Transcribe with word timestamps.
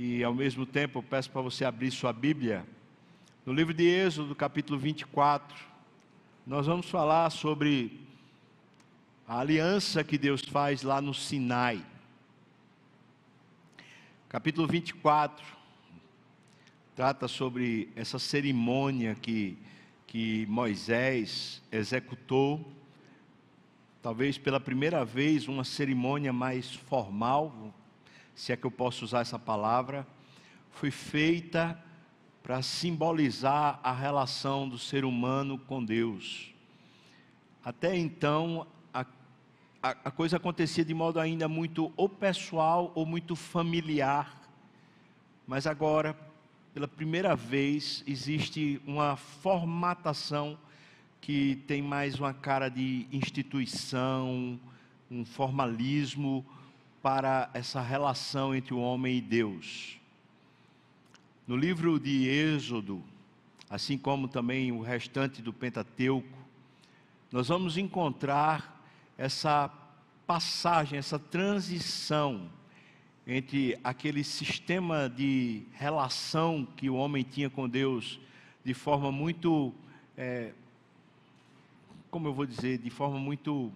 e 0.00 0.22
ao 0.22 0.32
mesmo 0.32 0.64
tempo 0.64 1.00
eu 1.00 1.02
peço 1.02 1.28
para 1.28 1.42
você 1.42 1.64
abrir 1.64 1.90
sua 1.90 2.12
Bíblia. 2.12 2.64
No 3.44 3.52
livro 3.52 3.74
de 3.74 3.82
Êxodo, 3.82 4.32
capítulo 4.32 4.78
24, 4.78 5.58
nós 6.46 6.68
vamos 6.68 6.88
falar 6.88 7.28
sobre 7.30 8.00
a 9.26 9.40
aliança 9.40 10.04
que 10.04 10.16
Deus 10.16 10.42
faz 10.42 10.84
lá 10.84 11.00
no 11.00 11.12
Sinai. 11.12 11.84
Capítulo 14.28 14.68
24 14.68 15.44
trata 16.94 17.26
sobre 17.26 17.90
essa 17.96 18.20
cerimônia 18.20 19.16
que, 19.16 19.58
que 20.06 20.46
Moisés 20.46 21.60
executou 21.72 22.72
talvez 24.00 24.38
pela 24.38 24.60
primeira 24.60 25.04
vez, 25.04 25.48
uma 25.48 25.64
cerimônia 25.64 26.32
mais 26.32 26.72
formal, 26.72 27.74
se 28.38 28.52
é 28.52 28.56
que 28.56 28.64
eu 28.64 28.70
posso 28.70 29.04
usar 29.04 29.22
essa 29.22 29.36
palavra, 29.36 30.06
foi 30.70 30.92
feita 30.92 31.76
para 32.40 32.62
simbolizar 32.62 33.80
a 33.82 33.92
relação 33.92 34.68
do 34.68 34.78
ser 34.78 35.04
humano 35.04 35.58
com 35.58 35.84
Deus. 35.84 36.54
Até 37.64 37.96
então, 37.96 38.64
a, 38.94 39.04
a, 39.82 39.90
a 40.04 40.10
coisa 40.12 40.36
acontecia 40.36 40.84
de 40.84 40.94
modo 40.94 41.18
ainda 41.18 41.48
muito 41.48 41.92
ou 41.96 42.08
pessoal 42.08 42.92
ou 42.94 43.04
muito 43.04 43.34
familiar, 43.34 44.40
mas 45.44 45.66
agora, 45.66 46.16
pela 46.72 46.86
primeira 46.86 47.34
vez, 47.34 48.04
existe 48.06 48.80
uma 48.86 49.16
formatação 49.16 50.56
que 51.20 51.56
tem 51.66 51.82
mais 51.82 52.20
uma 52.20 52.32
cara 52.32 52.68
de 52.68 53.08
instituição, 53.10 54.60
um 55.10 55.24
formalismo 55.24 56.46
para 57.02 57.50
essa 57.54 57.80
relação 57.80 58.54
entre 58.54 58.74
o 58.74 58.78
homem 58.78 59.18
e 59.18 59.20
Deus. 59.20 59.98
No 61.46 61.56
livro 61.56 61.98
de 61.98 62.28
Êxodo, 62.28 63.02
assim 63.70 63.96
como 63.96 64.28
também 64.28 64.72
o 64.72 64.82
restante 64.82 65.40
do 65.40 65.52
Pentateuco, 65.52 66.36
nós 67.30 67.48
vamos 67.48 67.76
encontrar 67.76 68.82
essa 69.16 69.70
passagem, 70.26 70.98
essa 70.98 71.18
transição 71.18 72.50
entre 73.26 73.78
aquele 73.84 74.24
sistema 74.24 75.08
de 75.08 75.62
relação 75.72 76.66
que 76.76 76.88
o 76.88 76.94
homem 76.94 77.22
tinha 77.22 77.50
com 77.50 77.68
Deus 77.68 78.18
de 78.64 78.74
forma 78.74 79.12
muito 79.12 79.74
é, 80.16 80.52
como 82.10 82.28
eu 82.28 82.32
vou 82.32 82.46
dizer, 82.46 82.78
de 82.78 82.90
forma 82.90 83.18
muito 83.18 83.72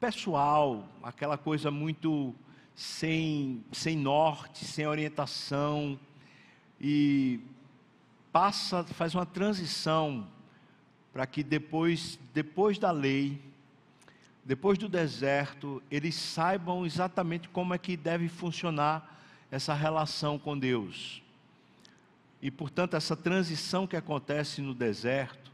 pessoal, 0.00 0.88
aquela 1.02 1.36
coisa 1.36 1.70
muito 1.70 2.34
sem, 2.74 3.62
sem 3.70 3.98
norte, 3.98 4.64
sem 4.64 4.86
orientação, 4.86 6.00
e 6.80 7.40
passa, 8.32 8.82
faz 8.82 9.14
uma 9.14 9.26
transição 9.26 10.26
para 11.12 11.26
que 11.26 11.42
depois, 11.42 12.18
depois 12.32 12.78
da 12.78 12.90
lei, 12.90 13.38
depois 14.42 14.78
do 14.78 14.88
deserto, 14.88 15.82
eles 15.90 16.14
saibam 16.14 16.86
exatamente 16.86 17.50
como 17.50 17.74
é 17.74 17.78
que 17.78 17.94
deve 17.94 18.26
funcionar 18.26 19.20
essa 19.50 19.74
relação 19.74 20.38
com 20.38 20.58
Deus. 20.58 21.22
E 22.40 22.50
portanto, 22.50 22.96
essa 22.96 23.14
transição 23.14 23.86
que 23.86 23.96
acontece 23.96 24.62
no 24.62 24.72
deserto, 24.72 25.49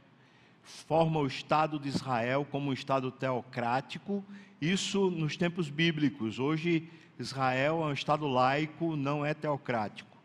forma 0.67 1.20
o 1.20 1.27
Estado 1.27 1.78
de 1.78 1.89
Israel 1.89 2.47
como 2.50 2.70
um 2.70 2.72
Estado 2.72 3.11
teocrático, 3.11 4.25
isso 4.61 5.11
nos 5.11 5.36
tempos 5.36 5.70
bíblicos. 5.70 6.39
Hoje, 6.41 6.91
Israel 7.19 7.83
é 7.83 7.86
um 7.86 7.92
Estado 7.92 8.27
laico, 8.27 8.97
não 8.97 9.25
é 9.25 9.33
teocrático. 9.33 10.17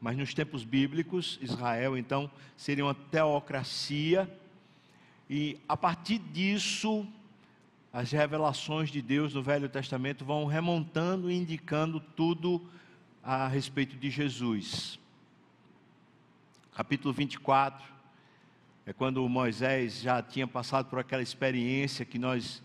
Mas 0.00 0.16
nos 0.16 0.32
tempos 0.32 0.64
bíblicos, 0.64 1.38
Israel 1.42 1.96
então 1.96 2.30
seria 2.56 2.84
uma 2.84 2.94
teocracia, 2.94 4.28
e 5.28 5.58
a 5.68 5.76
partir 5.76 6.18
disso, 6.18 7.06
as 7.92 8.12
revelações 8.12 8.90
de 8.90 9.02
Deus 9.02 9.34
no 9.34 9.42
Velho 9.42 9.68
Testamento 9.68 10.24
vão 10.24 10.46
remontando 10.46 11.30
e 11.30 11.34
indicando 11.34 12.00
tudo 12.00 12.62
a 13.22 13.46
respeito 13.48 13.96
de 13.96 14.08
Jesus. 14.08 14.98
Capítulo 16.72 17.12
24 17.12 17.95
é 18.86 18.92
quando 18.92 19.28
Moisés 19.28 20.00
já 20.00 20.22
tinha 20.22 20.46
passado 20.46 20.88
por 20.88 21.00
aquela 21.00 21.22
experiência 21.22 22.04
que 22.04 22.18
nós 22.18 22.62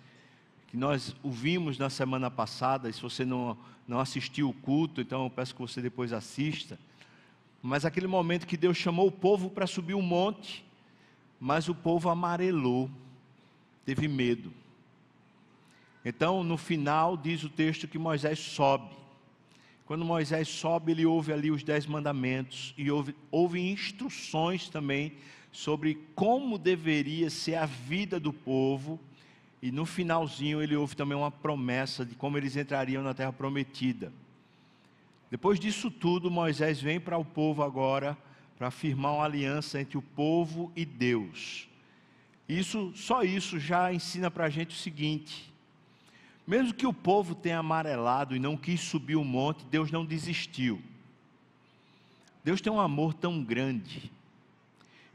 que 0.68 0.78
nós 0.78 1.14
ouvimos 1.22 1.78
na 1.78 1.90
semana 1.90 2.32
passada, 2.32 2.88
e 2.88 2.94
se 2.94 3.02
você 3.02 3.26
não, 3.26 3.58
não 3.86 4.00
assistiu 4.00 4.48
o 4.48 4.54
culto, 4.54 5.02
então 5.02 5.26
eu 5.26 5.30
peço 5.30 5.54
que 5.54 5.59
você 5.59 5.82
depois 5.82 6.14
assista. 6.14 6.80
Mas 7.62 7.84
aquele 7.84 8.08
momento 8.08 8.48
que 8.48 8.56
Deus 8.56 8.78
chamou 8.78 9.08
o 9.08 9.12
povo 9.12 9.50
para 9.50 9.68
subir 9.68 9.96
o 9.96 10.02
monte, 10.02 10.64
mas 11.38 11.68
o 11.68 11.76
povo 11.76 12.08
amarelou, 12.08 12.90
teve 13.84 14.08
medo. 14.08 14.53
Então, 16.06 16.42
no 16.42 16.56
final, 16.56 17.18
diz 17.18 17.44
o 17.44 17.50
texto 17.50 17.86
que 17.86 18.00
Moisés 18.00 18.40
sobe. 18.40 18.96
Quando 19.91 20.06
Moisés 20.06 20.47
sobe, 20.47 20.94
ele 20.94 21.06
ouve 21.06 21.34
ali 21.34 21.52
os 21.52 21.63
dez 21.63 21.85
mandamentos 21.85 22.74
e 22.78 22.90
ouve, 22.90 23.13
ouve 23.29 23.59
instruções 23.59 24.69
também 24.69 25.12
sobre 25.52 25.96
como 26.16 26.57
deveria 26.57 27.29
ser 27.29 27.56
a 27.56 27.66
vida 27.66 28.18
do 28.18 28.31
povo, 28.31 28.97
e 29.62 29.69
no 29.69 29.85
finalzinho 29.85 30.62
ele 30.63 30.78
ouve 30.78 30.96
também 30.96 31.18
uma 31.18 31.29
promessa 31.29 32.06
de 32.06 32.16
como 32.16 32.38
eles 32.38 32.56
entrariam 32.56 33.03
na 33.03 33.13
terra 33.13 33.34
prometida. 33.34 34.13
Depois 35.29 35.59
disso 35.59 35.91
tudo, 35.91 36.31
Moisés 36.31 36.81
vem 36.81 36.97
para 36.97 37.18
o 37.18 37.25
povo 37.25 37.62
agora 37.62 38.18
para 38.58 38.72
firmar 38.72 39.16
uma 39.16 39.25
aliança 39.25 39.81
entre 39.81 39.97
o 39.97 40.02
povo 40.02 40.72
e 40.73 40.85
Deus. 40.85 41.68
Isso, 42.47 42.94
só 42.96 43.23
isso 43.23 43.59
já 43.59 43.94
ensina 43.94 44.31
para 44.31 44.46
a 44.46 44.50
gente 44.50 44.73
o 44.73 44.79
seguinte: 44.79 45.51
mesmo 46.46 46.74
que 46.74 46.88
o 46.88 46.94
povo 46.94 47.35
tenha 47.35 47.59
amarelado 47.59 48.35
e 48.35 48.40
não 48.40 48.57
quis 48.57 48.81
subir 48.81 49.16
o 49.16 49.24
monte, 49.24 49.66
Deus 49.66 49.91
não 49.91 50.06
desistiu. 50.06 50.81
Deus 52.44 52.59
tem 52.59 52.72
um 52.74 52.79
amor 52.79 53.13
tão 53.13 53.44
grande 53.44 54.12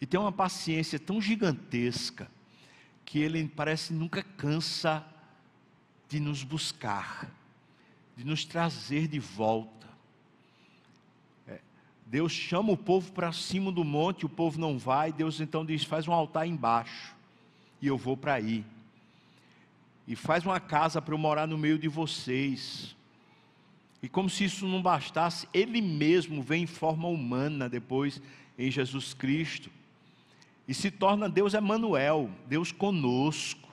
e 0.00 0.06
tem 0.06 0.18
uma 0.18 0.32
paciência 0.32 0.98
tão 0.98 1.20
gigantesca 1.20 2.30
que 3.04 3.18
ele 3.18 3.46
parece 3.48 3.92
nunca 3.92 4.22
cansa 4.22 5.04
de 6.08 6.20
nos 6.20 6.42
buscar, 6.42 7.30
de 8.16 8.24
nos 8.24 8.44
trazer 8.44 9.08
de 9.08 9.18
volta. 9.18 9.86
É, 11.46 11.60
Deus 12.06 12.32
chama 12.32 12.72
o 12.72 12.76
povo 12.76 13.12
para 13.12 13.32
cima 13.32 13.72
do 13.72 13.84
monte, 13.84 14.26
o 14.26 14.28
povo 14.28 14.60
não 14.60 14.78
vai, 14.78 15.12
Deus 15.12 15.40
então 15.40 15.64
diz: 15.64 15.84
faz 15.84 16.06
um 16.06 16.12
altar 16.12 16.46
embaixo, 16.46 17.14
e 17.80 17.86
eu 17.86 17.96
vou 17.96 18.16
para 18.16 18.34
aí. 18.34 18.64
E 20.06 20.14
faz 20.14 20.44
uma 20.44 20.60
casa 20.60 21.02
para 21.02 21.14
eu 21.14 21.18
morar 21.18 21.46
no 21.46 21.58
meio 21.58 21.78
de 21.78 21.88
vocês. 21.88 22.96
E 24.02 24.08
como 24.08 24.30
se 24.30 24.44
isso 24.44 24.66
não 24.66 24.80
bastasse, 24.80 25.48
Ele 25.52 25.80
mesmo 25.80 26.42
vem 26.42 26.62
em 26.62 26.66
forma 26.66 27.08
humana 27.08 27.68
depois 27.68 28.20
em 28.58 28.70
Jesus 28.70 29.12
Cristo 29.14 29.70
e 30.68 30.74
se 30.74 30.90
torna 30.90 31.28
Deus 31.28 31.54
Emanuel, 31.54 32.30
Deus 32.46 32.72
conosco. 32.72 33.66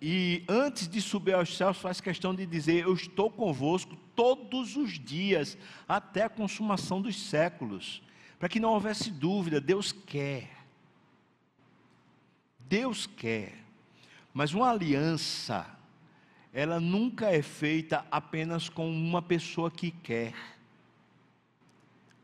E 0.00 0.44
antes 0.48 0.88
de 0.88 1.00
subir 1.00 1.34
aos 1.34 1.56
céus, 1.56 1.78
faz 1.78 2.00
questão 2.00 2.34
de 2.34 2.46
dizer: 2.46 2.84
Eu 2.84 2.94
estou 2.94 3.30
convosco 3.30 3.96
todos 4.14 4.76
os 4.76 4.98
dias, 4.98 5.56
até 5.88 6.24
a 6.24 6.28
consumação 6.28 7.00
dos 7.00 7.20
séculos. 7.20 8.02
Para 8.38 8.48
que 8.48 8.60
não 8.60 8.70
houvesse 8.70 9.10
dúvida, 9.10 9.60
Deus 9.60 9.92
quer. 9.92 10.50
Deus 12.60 13.06
quer. 13.06 13.67
Mas 14.38 14.54
uma 14.54 14.70
aliança, 14.70 15.66
ela 16.52 16.78
nunca 16.78 17.26
é 17.26 17.42
feita 17.42 18.06
apenas 18.08 18.68
com 18.68 18.88
uma 18.88 19.20
pessoa 19.20 19.68
que 19.68 19.90
quer. 19.90 20.32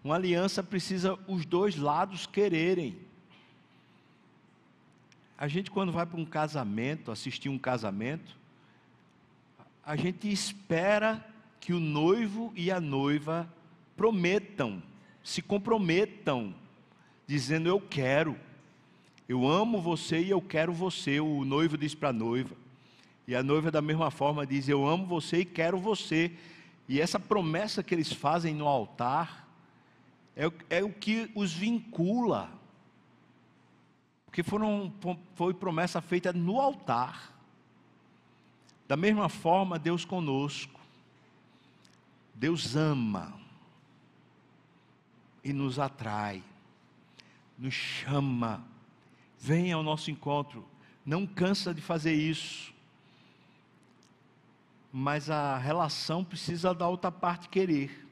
Uma 0.05 0.15
aliança 0.15 0.63
precisa 0.63 1.19
os 1.27 1.45
dois 1.45 1.75
lados 1.75 2.25
quererem. 2.25 2.97
A 5.37 5.49
gente, 5.49 5.73
quando 5.73 5.91
vai 5.91 6.07
para 6.07 6.21
um 6.21 6.25
casamento, 6.25 7.11
assistir 7.11 7.49
um 7.49 7.59
casamento, 7.59 8.37
a 9.85 9.97
gente 9.97 10.31
espera 10.31 11.21
que 11.59 11.73
o 11.73 11.81
noivo 11.81 12.53
e 12.55 12.71
a 12.71 12.81
noiva 12.81 13.53
prometam, 13.97 14.81
se 15.21 15.43
comprometam, 15.43 16.55
dizendo: 17.27 17.69
Eu 17.69 17.81
quero, 17.81 18.39
eu 19.29 19.49
amo 19.49 19.81
você 19.81 20.23
e 20.23 20.31
eu 20.31 20.41
quero 20.41 20.73
você. 20.73 21.21
O 21.21 21.45
noivo 21.45 21.77
diz 21.79 21.95
para 21.95 22.11
a 22.11 22.13
noiva, 22.13 22.55
e 23.27 23.35
a 23.35 23.43
noiva, 23.43 23.71
da 23.71 23.81
mesma 23.81 24.11
forma, 24.11 24.47
diz: 24.47 24.69
Eu 24.69 24.87
amo 24.87 25.07
você 25.07 25.39
e 25.39 25.45
quero 25.45 25.79
você. 25.79 26.33
E 26.89 27.01
essa 27.01 27.19
promessa 27.19 27.83
que 27.83 27.95
eles 27.95 28.13
fazem 28.13 28.55
no 28.55 28.69
altar 28.69 29.49
é, 30.37 30.51
é 30.69 30.85
o 30.85 30.91
que 30.91 31.31
os 31.35 31.53
vincula 31.53 32.51
porque 34.35 34.43
foram, 34.43 34.93
foi 35.37 35.55
promessa 35.55 36.01
feita 36.01 36.33
no 36.33 36.61
altar. 36.61 37.33
Da 38.89 38.97
mesma 38.97 39.29
forma, 39.29 39.79
Deus 39.79 40.05
conosco. 40.05 40.81
Deus 42.35 42.75
ama 42.75 43.33
e 45.45 45.53
nos 45.53 45.79
atrai, 45.79 46.43
nos 47.57 47.75
chama, 47.75 48.67
vem 49.45 49.73
ao 49.73 49.83
nosso 49.83 50.11
encontro, 50.11 50.67
não 51.05 51.27
cansa 51.27 51.75
de 51.75 51.83
fazer 51.83 52.15
isso. 52.15 52.73
Mas 54.91 55.29
a 55.29 55.59
relação 55.59 56.25
precisa 56.25 56.73
da 56.73 56.89
outra 56.89 57.13
parte 57.13 57.51
querer. 57.51 58.09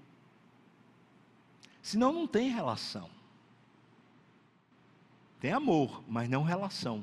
Senão 1.81 2.12
não 2.12 2.26
tem 2.26 2.50
relação. 2.50 3.08
Tem 5.40 5.52
amor, 5.52 6.05
mas 6.06 6.29
não 6.29 6.43
relação. 6.43 7.02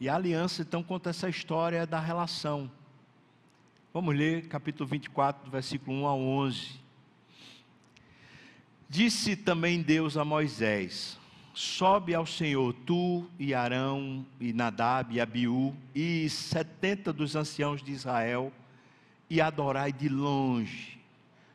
E 0.00 0.08
a 0.08 0.16
aliança 0.16 0.62
então 0.62 0.82
conta 0.82 1.10
essa 1.10 1.28
história 1.28 1.86
da 1.86 2.00
relação. 2.00 2.68
Vamos 3.92 4.16
ler 4.16 4.48
capítulo 4.48 4.88
24, 4.88 5.48
versículo 5.52 5.98
1 6.02 6.06
a 6.08 6.14
11. 6.16 6.80
Disse 8.88 9.36
também 9.36 9.80
Deus 9.80 10.16
a 10.16 10.24
Moisés: 10.24 11.16
Sobe 11.54 12.12
ao 12.12 12.26
Senhor, 12.26 12.74
tu 12.84 13.30
e 13.38 13.54
Arão, 13.54 14.26
e 14.40 14.52
Nadab, 14.52 15.14
e 15.14 15.20
Abiú, 15.20 15.72
e 15.94 16.28
setenta 16.28 17.12
dos 17.12 17.36
anciãos 17.36 17.80
de 17.80 17.92
Israel, 17.92 18.52
e 19.30 19.40
adorai 19.40 19.92
de 19.92 20.08
longe. 20.08 20.98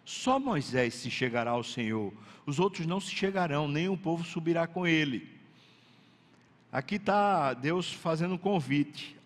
Só 0.05 0.39
Moisés 0.39 0.93
se 0.93 1.11
chegará 1.11 1.51
ao 1.51 1.65
Senhor, 1.65 2.13
os 2.45 2.59
outros 2.59 2.87
não 2.87 3.01
se 3.01 3.11
chegarão, 3.11 3.67
nem 3.67 3.89
o 3.89 3.97
povo 3.97 4.23
subirá 4.23 4.65
com 4.65 4.87
ele. 4.87 5.29
Aqui 6.71 6.95
está 6.95 7.53
Deus 7.53 7.91
fazendo 7.91 8.35
um 8.35 8.37
convite, 8.37 9.17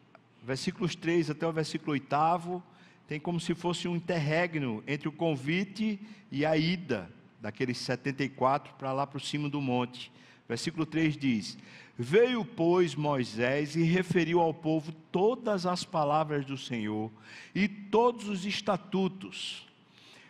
versículos 0.43 0.95
3 0.95 1.29
até 1.29 1.45
o 1.45 1.53
versículo 1.53 1.91
8, 1.91 2.63
tem 3.07 3.19
como 3.19 3.39
se 3.39 3.53
fosse 3.53 3.87
um 3.87 3.95
interregno 3.95 4.83
entre 4.87 5.07
o 5.07 5.11
convite 5.11 5.99
e 6.31 6.43
a 6.45 6.57
ida 6.57 7.09
daqueles 7.39 7.77
74 7.77 8.73
para 8.73 8.91
lá 8.91 9.05
para 9.05 9.17
o 9.17 9.21
cimo 9.21 9.49
do 9.49 9.61
monte. 9.61 10.11
Versículo 10.53 10.85
3 10.85 11.17
diz: 11.17 11.57
Veio, 11.97 12.45
pois, 12.45 12.93
Moisés 12.93 13.75
e 13.75 13.81
referiu 13.81 14.39
ao 14.39 14.53
povo 14.53 14.91
todas 15.11 15.65
as 15.65 15.83
palavras 15.83 16.45
do 16.45 16.55
Senhor 16.55 17.09
e 17.55 17.67
todos 17.67 18.29
os 18.29 18.45
estatutos. 18.45 19.67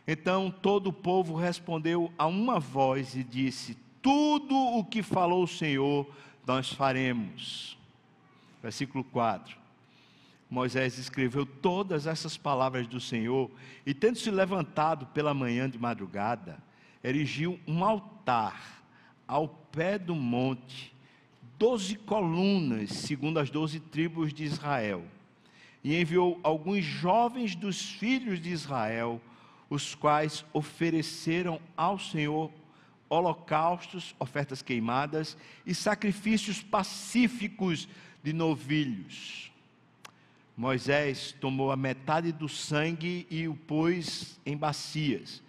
Então 0.08 0.50
todo 0.50 0.88
o 0.88 0.94
povo 0.94 1.36
respondeu 1.36 2.10
a 2.18 2.26
uma 2.26 2.58
voz 2.58 3.18
e 3.18 3.22
disse: 3.22 3.78
Tudo 4.02 4.56
o 4.56 4.86
que 4.86 5.04
falou 5.04 5.44
o 5.44 5.48
Senhor, 5.48 6.10
nós 6.48 6.72
faremos. 6.72 7.78
Versículo 8.62 9.04
4. 9.04 9.58
Moisés 10.50 10.98
escreveu 10.98 11.46
todas 11.46 12.08
essas 12.08 12.38
palavras 12.38 12.88
do 12.88 13.02
Senhor 13.02 13.52
e, 13.86 13.94
tendo 13.94 14.18
se 14.18 14.32
levantado 14.32 15.06
pela 15.08 15.34
manhã 15.34 15.70
de 15.70 15.78
madrugada, 15.78 16.64
erigiu 17.04 17.60
um 17.68 17.84
altar 17.84 18.83
ao 19.28 19.48
pé 19.48 19.98
do 19.98 20.16
monte, 20.16 20.94
doze 21.58 21.96
colunas, 21.96 22.90
segundo 22.92 23.40
as 23.40 23.50
doze 23.50 23.80
tribos 23.80 24.34
de 24.34 24.44
Israel, 24.44 25.04
e 25.84 26.00
enviou 26.00 26.40
alguns 26.44 26.84
jovens 26.84 27.56
dos 27.56 27.82
filhos 27.82 28.40
de 28.40 28.50
Israel, 28.50 29.22
os 29.70 29.96
quais 29.96 30.46
ofereceram 30.54 31.60
ao 31.76 32.00
Senhor 32.00 32.52
holocaustos, 33.10 34.16
ofertas 34.20 34.62
queimadas 34.62 35.38
e 35.66 35.76
sacrifícios 35.76 36.64
pacíficos 36.64 37.88
de 38.24 38.34
novilhos. 38.34 39.52
Moisés 40.56 41.36
tomou 41.40 41.72
a 41.72 41.76
metade 41.76 42.32
do 42.32 42.48
sangue 42.48 43.28
e 43.30 43.48
o 43.48 43.56
pôs 43.56 44.40
em 44.46 44.56
bacias 44.56 45.43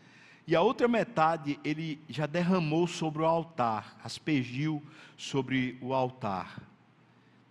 e 0.46 0.54
a 0.54 0.60
outra 0.60 0.86
metade 0.86 1.58
ele 1.64 1.98
já 2.08 2.26
derramou 2.26 2.86
sobre 2.86 3.22
o 3.22 3.26
altar, 3.26 3.98
aspergiu 4.04 4.82
sobre 5.16 5.78
o 5.80 5.94
altar. 5.94 6.60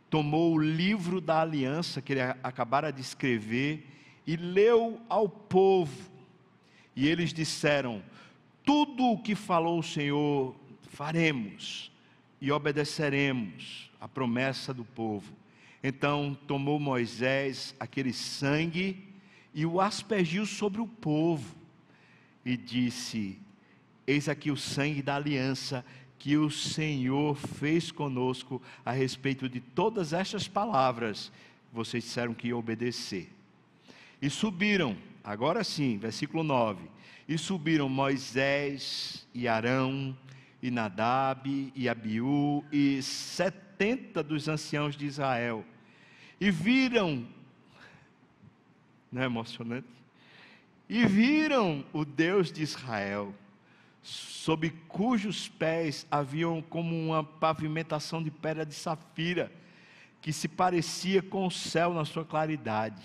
Tomou 0.10 0.54
o 0.54 0.62
livro 0.62 1.20
da 1.20 1.42
aliança 1.42 2.02
que 2.02 2.14
ele 2.14 2.22
acabara 2.22 2.92
de 2.92 3.02
escrever 3.02 3.88
e 4.28 4.36
leu 4.36 5.02
ao 5.10 5.28
povo. 5.28 6.12
E 6.96 7.08
eles 7.08 7.34
disseram: 7.34 8.04
Tudo 8.64 9.06
o 9.06 9.22
que 9.22 9.34
falou 9.34 9.80
o 9.80 9.84
Senhor 9.84 10.56
faremos 10.84 11.92
e 12.40 12.52
obedeceremos 12.52 13.90
a 14.00 14.08
promessa 14.08 14.72
do 14.72 14.86
povo. 14.86 15.34
Então 15.84 16.38
tomou 16.46 16.80
Moisés 16.80 17.74
aquele 17.80 18.14
sangue 18.14 19.04
e 19.52 19.66
o 19.66 19.82
aspergiu 19.82 20.46
sobre 20.46 20.80
o 20.80 20.88
povo 20.88 21.63
e 22.46 22.58
disse: 22.58 23.40
Eis 24.06 24.28
aqui 24.28 24.52
o 24.52 24.58
sangue 24.58 25.02
da 25.02 25.16
aliança 25.16 25.86
que 26.20 26.38
o 26.38 26.50
Senhor 26.50 27.36
fez 27.36 27.92
conosco 27.92 28.62
a 28.86 28.92
respeito 28.92 29.50
de 29.50 29.60
todas 29.60 30.14
estas 30.14 30.48
palavras. 30.48 31.32
Vocês 31.72 32.04
disseram 32.04 32.34
que 32.34 32.48
iam 32.48 32.60
obedecer. 32.60 33.30
E 34.22 34.30
subiram, 34.30 34.96
agora 35.24 35.64
sim, 35.64 35.98
versículo 35.98 36.44
9: 36.44 36.90
E 37.28 37.38
subiram 37.38 37.90
Moisés 37.90 39.28
e 39.34 39.48
Arão, 39.48 40.18
e 40.62 40.72
Nadab 40.72 41.74
e 41.76 41.90
Abiú, 41.90 42.64
e 42.72 43.02
setenta 43.02 44.24
dos 44.24 44.48
anciãos 44.48 44.96
de 44.96 45.06
Israel, 45.06 45.66
e 46.40 46.50
viram, 46.50 47.28
não 49.12 49.22
é 49.22 49.26
emocionante? 49.26 50.03
E 50.94 51.08
viram 51.08 51.84
o 51.92 52.06
Deus 52.06 52.52
de 52.52 52.62
Israel, 52.62 53.34
sob 54.04 54.70
cujos 54.88 55.50
pés 55.50 56.06
haviam 56.12 56.62
como 56.62 56.96
uma 56.96 57.24
pavimentação 57.24 58.22
de 58.22 58.30
pedra 58.30 58.64
de 58.64 58.76
safira, 58.76 59.52
que 60.22 60.32
se 60.32 60.48
parecia 60.48 61.20
com 61.20 61.48
o 61.48 61.52
céu 61.52 61.96
na 61.96 62.06
sua 62.06 62.24
claridade. 62.24 63.04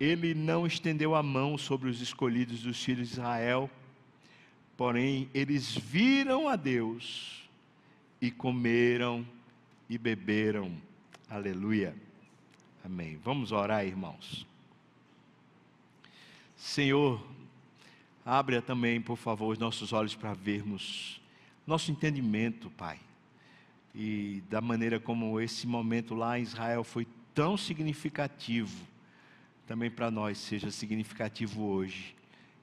Ele 0.00 0.32
não 0.32 0.66
estendeu 0.66 1.14
a 1.14 1.22
mão 1.22 1.58
sobre 1.58 1.90
os 1.90 2.00
escolhidos 2.00 2.62
dos 2.62 2.82
filhos 2.82 3.08
de 3.08 3.12
Israel, 3.12 3.70
porém 4.78 5.28
eles 5.34 5.76
viram 5.76 6.48
a 6.48 6.56
Deus 6.56 7.46
e 8.18 8.30
comeram 8.30 9.28
e 9.90 9.98
beberam. 9.98 10.72
Aleluia. 11.28 11.94
Amém. 12.82 13.20
Vamos 13.22 13.52
orar, 13.52 13.84
irmãos. 13.84 14.48
Senhor, 16.58 17.24
abra 18.26 18.60
também, 18.60 19.00
por 19.00 19.16
favor, 19.16 19.52
os 19.52 19.58
nossos 19.58 19.92
olhos 19.92 20.16
para 20.16 20.34
vermos 20.34 21.20
nosso 21.64 21.92
entendimento, 21.92 22.68
Pai. 22.70 22.98
E 23.94 24.42
da 24.50 24.60
maneira 24.60 24.98
como 24.98 25.40
esse 25.40 25.68
momento 25.68 26.16
lá 26.16 26.36
em 26.36 26.42
Israel 26.42 26.82
foi 26.82 27.06
tão 27.32 27.56
significativo, 27.56 28.76
também 29.68 29.88
para 29.88 30.10
nós 30.10 30.36
seja 30.36 30.68
significativo 30.72 31.62
hoje. 31.62 32.16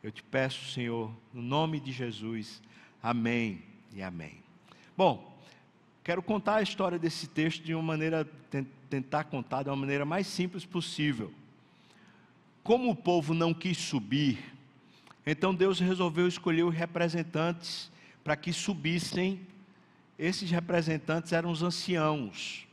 Eu 0.04 0.12
te 0.12 0.22
peço, 0.22 0.74
Senhor, 0.74 1.10
no 1.34 1.42
nome 1.42 1.80
de 1.80 1.94
Jesus. 1.94 2.62
Amém 3.02 3.64
e 3.94 4.04
amém. 4.04 4.44
Bom, 4.98 5.40
quero 6.04 6.22
contar 6.22 6.58
a 6.58 6.62
história 6.62 7.00
desse 7.00 7.28
texto 7.28 7.64
de 7.64 7.74
uma 7.74 7.84
maneira, 7.84 8.25
tentar 8.90 9.24
contar 9.24 9.64
de 9.64 9.70
uma 9.70 9.75
maneira 9.78 10.04
mais 10.04 10.28
simples 10.28 10.66
possível 10.66 11.32
como 12.65 12.89
o 12.89 12.95
povo 12.95 13.36
não 13.36 13.53
quis 13.53 13.77
subir, 13.77 14.39
então 15.24 15.53
Deus 15.53 15.79
resolveu 15.79 16.27
escolher 16.27 16.63
os 16.63 16.74
representantes 16.74 17.91
para 18.24 18.36
que 18.36 18.51
subissem. 18.51 19.39
Esses 20.17 20.50
representantes 20.50 21.31
eram 21.31 21.51
os 21.51 21.62
anciãos. 21.62 22.65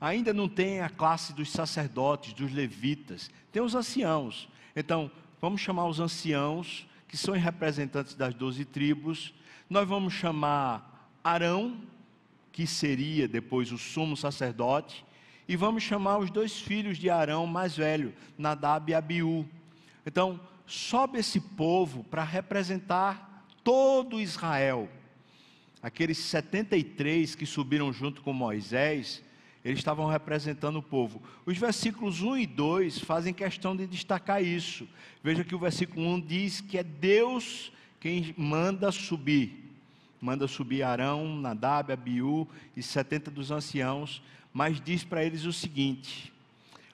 Ainda 0.00 0.32
não 0.32 0.48
tem 0.48 0.82
a 0.82 0.88
classe 0.88 1.32
dos 1.32 1.50
sacerdotes, 1.50 2.32
dos 2.32 2.52
levitas, 2.52 3.28
tem 3.50 3.60
os 3.60 3.74
anciãos. 3.74 4.48
Então, 4.76 5.10
vamos 5.40 5.60
chamar 5.60 5.88
os 5.88 5.98
anciãos, 5.98 6.86
que 7.08 7.16
são 7.16 7.34
os 7.34 7.42
representantes 7.42 8.14
das 8.14 8.32
doze 8.34 8.64
tribos. 8.64 9.34
Nós 9.68 9.88
vamos 9.88 10.14
chamar 10.14 11.10
Arão, 11.24 11.76
que 12.52 12.68
seria 12.68 13.26
depois 13.26 13.72
o 13.72 13.78
sumo 13.78 14.16
sacerdote, 14.16 15.04
e 15.48 15.56
vamos 15.56 15.82
chamar 15.82 16.18
os 16.18 16.30
dois 16.30 16.60
filhos 16.60 16.98
de 16.98 17.08
Arão 17.08 17.46
mais 17.46 17.74
velho, 17.74 18.12
Nadab 18.36 18.92
e 18.92 18.94
Abiú. 18.94 19.48
Então, 20.04 20.38
sobe 20.66 21.18
esse 21.18 21.40
povo 21.40 22.04
para 22.04 22.22
representar 22.22 23.46
todo 23.64 24.20
Israel. 24.20 24.90
Aqueles 25.82 26.18
73 26.18 27.34
que 27.34 27.46
subiram 27.46 27.90
junto 27.92 28.20
com 28.20 28.32
Moisés, 28.32 29.22
eles 29.64 29.78
estavam 29.78 30.06
representando 30.06 30.80
o 30.80 30.82
povo. 30.82 31.22
Os 31.46 31.56
versículos 31.56 32.20
1 32.20 32.36
e 32.36 32.46
2 32.46 32.98
fazem 32.98 33.32
questão 33.32 33.74
de 33.74 33.86
destacar 33.86 34.44
isso. 34.44 34.86
Veja 35.24 35.44
que 35.44 35.54
o 35.54 35.58
versículo 35.58 36.06
1 36.14 36.20
diz 36.20 36.60
que 36.60 36.76
é 36.76 36.82
Deus 36.82 37.72
quem 37.98 38.34
manda 38.36 38.92
subir. 38.92 39.64
Manda 40.20 40.46
subir 40.46 40.82
Arão, 40.82 41.36
Nadab, 41.36 41.92
Abiú 41.92 42.46
e 42.76 42.82
70 42.82 43.30
dos 43.30 43.50
anciãos 43.50 44.20
mas 44.52 44.80
diz 44.80 45.04
para 45.04 45.24
eles 45.24 45.44
o 45.44 45.52
seguinte: 45.52 46.32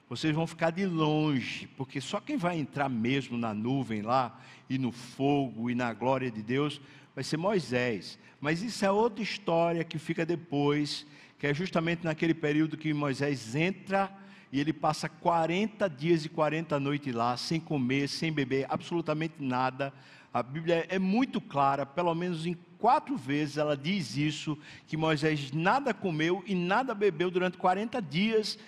vocês 0.07 0.35
vão 0.35 0.45
ficar 0.45 0.71
de 0.71 0.85
longe, 0.85 1.67
porque 1.75 1.99
só 1.99 2.19
quem 2.19 2.37
vai 2.37 2.59
entrar 2.59 2.89
mesmo 2.89 3.37
na 3.37 3.53
nuvem 3.53 4.01
lá, 4.01 4.39
e 4.69 4.77
no 4.77 4.91
fogo, 4.91 5.69
e 5.69 5.75
na 5.75 5.93
glória 5.93 6.29
de 6.29 6.41
Deus, 6.41 6.79
vai 7.13 7.23
ser 7.23 7.37
Moisés. 7.37 8.19
Mas 8.39 8.61
isso 8.61 8.85
é 8.85 8.91
outra 8.91 9.23
história 9.23 9.83
que 9.83 9.97
fica 9.97 10.25
depois, 10.25 11.05
que 11.39 11.47
é 11.47 11.53
justamente 11.53 12.03
naquele 12.03 12.33
período 12.33 12.77
que 12.77 12.93
Moisés 12.93 13.55
entra 13.55 14.11
e 14.51 14.59
ele 14.59 14.71
passa 14.71 15.09
40 15.09 15.89
dias 15.89 16.23
e 16.23 16.29
40 16.29 16.79
noites 16.79 17.13
lá, 17.13 17.35
sem 17.35 17.59
comer, 17.59 18.07
sem 18.07 18.31
beber, 18.31 18.65
absolutamente 18.69 19.35
nada. 19.39 19.93
A 20.33 20.43
Bíblia 20.43 20.85
é 20.89 20.99
muito 20.99 21.41
clara, 21.41 21.85
pelo 21.85 22.13
menos 22.13 22.45
em 22.45 22.53
quatro 22.85 23.17
vezes 23.17 23.57
ela 23.57 23.75
diz 23.75 24.15
isso: 24.15 24.55
que 24.85 24.95
Moisés 24.95 25.51
nada 25.51 25.91
comeu 25.91 26.43
e 26.45 26.53
nada 26.53 26.93
bebeu 26.93 27.31
durante 27.31 27.57
40 27.57 27.99
dias, 27.99 28.59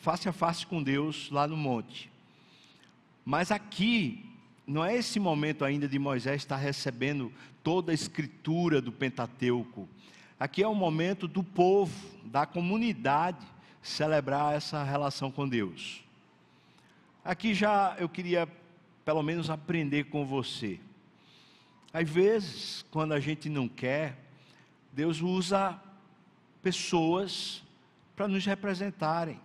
face 0.00 0.28
a 0.28 0.32
face 0.32 0.66
com 0.66 0.82
Deus 0.82 1.30
lá 1.30 1.46
no 1.46 1.56
monte. 1.56 2.10
Mas 3.24 3.52
aqui, 3.52 4.26
não 4.66 4.84
é 4.84 4.96
esse 4.96 5.20
momento 5.20 5.64
ainda 5.64 5.86
de 5.86 5.96
Moisés 5.96 6.42
estar 6.42 6.56
recebendo 6.56 7.32
toda 7.62 7.92
a 7.92 7.94
escritura 7.94 8.80
do 8.80 8.90
Pentateuco. 8.90 9.88
Aqui 10.40 10.60
é 10.60 10.66
o 10.66 10.74
momento 10.74 11.28
do 11.28 11.44
povo, 11.44 11.94
da 12.24 12.44
comunidade, 12.44 13.46
celebrar 13.80 14.56
essa 14.56 14.82
relação 14.82 15.30
com 15.30 15.48
Deus. 15.48 16.02
Aqui 17.24 17.54
já 17.54 17.94
eu 17.96 18.08
queria, 18.08 18.48
pelo 19.04 19.22
menos, 19.22 19.50
aprender 19.50 20.06
com 20.06 20.26
você. 20.26 20.80
Às 21.92 22.08
vezes, 22.08 22.84
quando 22.90 23.12
a 23.12 23.20
gente 23.20 23.48
não 23.48 23.68
quer, 23.68 24.18
Deus 24.92 25.20
usa 25.20 25.78
pessoas 26.62 27.62
para 28.16 28.26
nos 28.26 28.44
representarem. 28.46 29.38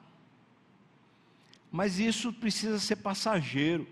Mas 1.72 2.00
isso 2.00 2.32
precisa 2.32 2.80
ser 2.80 2.98
passageiro. 2.98 3.88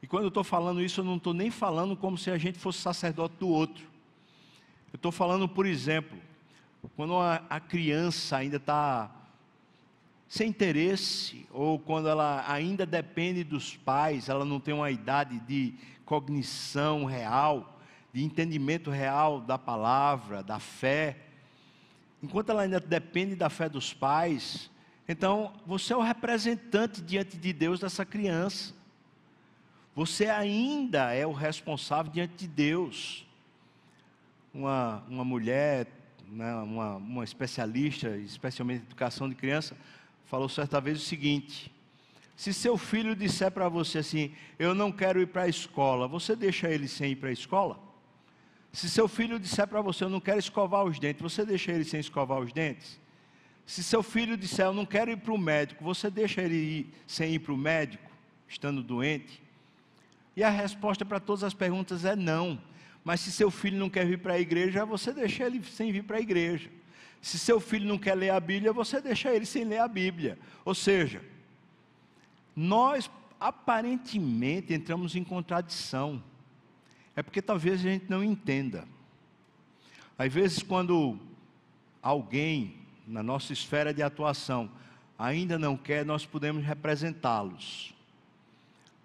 E 0.00 0.06
quando 0.06 0.24
eu 0.24 0.28
estou 0.28 0.44
falando 0.44 0.80
isso, 0.80 1.00
eu 1.00 1.04
não 1.04 1.16
estou 1.16 1.34
nem 1.34 1.50
falando 1.50 1.96
como 1.96 2.16
se 2.16 2.30
a 2.30 2.38
gente 2.38 2.58
fosse 2.58 2.78
sacerdote 2.78 3.34
do 3.40 3.48
outro. 3.48 3.84
Eu 4.92 4.96
estou 4.96 5.10
falando, 5.10 5.48
por 5.48 5.66
exemplo, 5.66 6.16
quando 6.96 7.16
a, 7.16 7.42
a 7.50 7.58
criança 7.58 8.36
ainda 8.36 8.56
está 8.56 9.10
sem 10.28 10.50
interesse, 10.50 11.46
ou 11.50 11.78
quando 11.78 12.08
ela 12.08 12.44
ainda 12.46 12.84
depende 12.84 13.42
dos 13.42 13.76
pais, 13.76 14.28
ela 14.28 14.44
não 14.44 14.60
tem 14.60 14.74
uma 14.74 14.90
idade 14.90 15.40
de 15.40 15.74
cognição 16.08 17.04
real, 17.04 17.78
de 18.14 18.24
entendimento 18.24 18.90
real 18.90 19.42
da 19.42 19.58
palavra, 19.58 20.42
da 20.42 20.58
fé. 20.58 21.18
Enquanto 22.22 22.48
ela 22.48 22.62
ainda 22.62 22.80
depende 22.80 23.36
da 23.36 23.50
fé 23.50 23.68
dos 23.68 23.92
pais, 23.92 24.70
então 25.06 25.52
você 25.66 25.92
é 25.92 25.96
o 25.98 26.00
representante 26.00 27.02
diante 27.02 27.36
de 27.36 27.52
Deus 27.52 27.80
dessa 27.80 28.06
criança. 28.06 28.72
Você 29.94 30.30
ainda 30.30 31.12
é 31.12 31.26
o 31.26 31.32
responsável 31.32 32.10
diante 32.10 32.36
de 32.36 32.48
Deus. 32.48 33.26
Uma, 34.54 35.04
uma 35.10 35.26
mulher, 35.26 35.88
né, 36.26 36.54
uma, 36.54 36.96
uma 36.96 37.24
especialista, 37.24 38.16
especialmente 38.16 38.80
em 38.80 38.86
educação 38.86 39.28
de 39.28 39.34
criança, 39.34 39.76
falou 40.24 40.48
certa 40.48 40.80
vez 40.80 41.02
o 41.02 41.04
seguinte: 41.04 41.70
se 42.38 42.54
seu 42.54 42.78
filho 42.78 43.16
disser 43.16 43.50
para 43.50 43.68
você 43.68 43.98
assim, 43.98 44.32
eu 44.60 44.72
não 44.72 44.92
quero 44.92 45.20
ir 45.20 45.26
para 45.26 45.42
a 45.42 45.48
escola, 45.48 46.06
você 46.06 46.36
deixa 46.36 46.70
ele 46.70 46.86
sem 46.86 47.10
ir 47.10 47.16
para 47.16 47.30
a 47.30 47.32
escola? 47.32 47.80
Se 48.72 48.88
seu 48.88 49.08
filho 49.08 49.40
disser 49.40 49.66
para 49.66 49.80
você, 49.80 50.04
eu 50.04 50.08
não 50.08 50.20
quero 50.20 50.38
escovar 50.38 50.84
os 50.84 51.00
dentes, 51.00 51.20
você 51.20 51.44
deixa 51.44 51.72
ele 51.72 51.82
sem 51.82 51.98
escovar 51.98 52.38
os 52.38 52.52
dentes? 52.52 53.00
Se 53.66 53.82
seu 53.82 54.04
filho 54.04 54.36
disser, 54.36 54.66
eu 54.66 54.72
não 54.72 54.86
quero 54.86 55.10
ir 55.10 55.16
para 55.16 55.32
o 55.32 55.36
médico, 55.36 55.82
você 55.82 56.08
deixa 56.08 56.40
ele 56.40 56.54
ir 56.54 56.94
sem 57.08 57.34
ir 57.34 57.40
para 57.40 57.52
o 57.52 57.56
médico, 57.56 58.08
estando 58.46 58.84
doente? 58.84 59.42
E 60.36 60.44
a 60.44 60.48
resposta 60.48 61.04
para 61.04 61.18
todas 61.18 61.42
as 61.42 61.54
perguntas 61.54 62.04
é 62.04 62.14
não. 62.14 62.56
Mas 63.02 63.18
se 63.18 63.32
seu 63.32 63.50
filho 63.50 63.76
não 63.76 63.90
quer 63.90 64.06
vir 64.06 64.20
para 64.20 64.34
a 64.34 64.40
igreja, 64.40 64.84
você 64.84 65.12
deixa 65.12 65.42
ele 65.42 65.60
sem 65.64 65.90
vir 65.90 66.04
para 66.04 66.18
a 66.18 66.20
igreja. 66.20 66.70
Se 67.20 67.36
seu 67.36 67.58
filho 67.58 67.88
não 67.88 67.98
quer 67.98 68.14
ler 68.14 68.30
a 68.30 68.38
Bíblia, 68.38 68.72
você 68.72 69.00
deixa 69.00 69.34
ele 69.34 69.44
sem 69.44 69.64
ler 69.64 69.78
a 69.78 69.88
Bíblia. 69.88 70.38
Ou 70.64 70.72
seja, 70.72 71.20
nós 72.58 73.08
aparentemente 73.38 74.74
entramos 74.74 75.14
em 75.14 75.22
contradição. 75.22 76.20
É 77.14 77.22
porque 77.22 77.40
talvez 77.40 77.78
a 77.78 77.84
gente 77.84 78.06
não 78.10 78.24
entenda. 78.24 78.84
Às 80.18 80.32
vezes, 80.32 80.60
quando 80.60 81.16
alguém 82.02 82.74
na 83.06 83.22
nossa 83.22 83.52
esfera 83.52 83.94
de 83.94 84.02
atuação 84.02 84.68
ainda 85.16 85.56
não 85.56 85.76
quer, 85.76 86.04
nós 86.04 86.26
podemos 86.26 86.64
representá-los. 86.64 87.94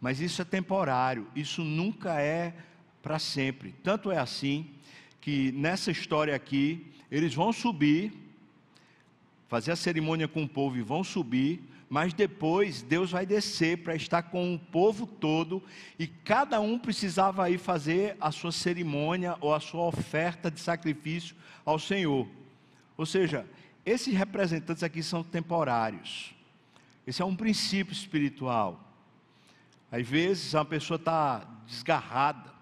Mas 0.02 0.20
isso 0.20 0.42
é 0.42 0.46
temporário, 0.46 1.28
isso 1.36 1.64
nunca 1.64 2.20
é 2.20 2.56
para 3.04 3.20
sempre. 3.20 3.76
Tanto 3.84 4.12
é 4.12 4.18
assim 4.18 4.68
que 5.22 5.52
nessa 5.52 5.92
história 5.92 6.36
aqui, 6.36 6.92
eles 7.12 7.36
vão 7.36 7.54
subir, 7.54 8.12
fazer 9.48 9.72
a 9.72 9.76
cerimônia 9.76 10.28
com 10.28 10.44
o 10.44 10.50
povo 10.50 10.76
e 10.76 10.82
vão 10.82 11.04
subir, 11.04 11.62
mas 11.94 12.12
depois 12.12 12.82
Deus 12.82 13.12
vai 13.12 13.24
descer 13.24 13.84
para 13.84 13.94
estar 13.94 14.24
com 14.24 14.56
o 14.56 14.58
povo 14.58 15.06
todo 15.06 15.62
e 16.00 16.08
cada 16.08 16.60
um 16.60 16.80
precisava 16.80 17.52
ir 17.52 17.60
fazer 17.60 18.18
a 18.20 18.32
sua 18.32 18.52
cerimônia 18.52 19.38
ou 19.40 19.54
a 19.54 19.60
sua 19.60 19.84
oferta 19.84 20.50
de 20.50 20.60
sacrifício 20.60 21.36
ao 21.64 21.78
Senhor. 21.78 22.28
Ou 22.98 23.06
seja, 23.06 23.46
esses 23.86 24.12
representantes 24.12 24.82
aqui 24.82 25.04
são 25.04 25.24
temporários. 25.24 26.34
Esse 27.06 27.22
é 27.22 27.26
um 27.26 27.36
princípio 27.36 27.94
espiritual. 27.94 28.84
Às 29.92 30.08
vezes 30.08 30.56
a 30.56 30.66
pessoa 30.66 30.98
está 30.98 31.48
desgarrada, 31.68 32.54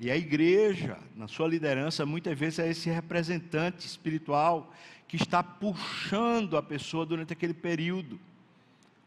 e 0.00 0.10
a 0.10 0.16
igreja, 0.16 0.98
na 1.14 1.28
sua 1.28 1.46
liderança, 1.46 2.04
muitas 2.04 2.38
vezes 2.38 2.58
é 2.58 2.68
esse 2.68 2.90
representante 2.90 3.86
espiritual 3.86 4.72
que 5.06 5.16
está 5.16 5.42
puxando 5.42 6.56
a 6.56 6.62
pessoa 6.62 7.06
durante 7.06 7.32
aquele 7.32 7.54
período. 7.54 8.18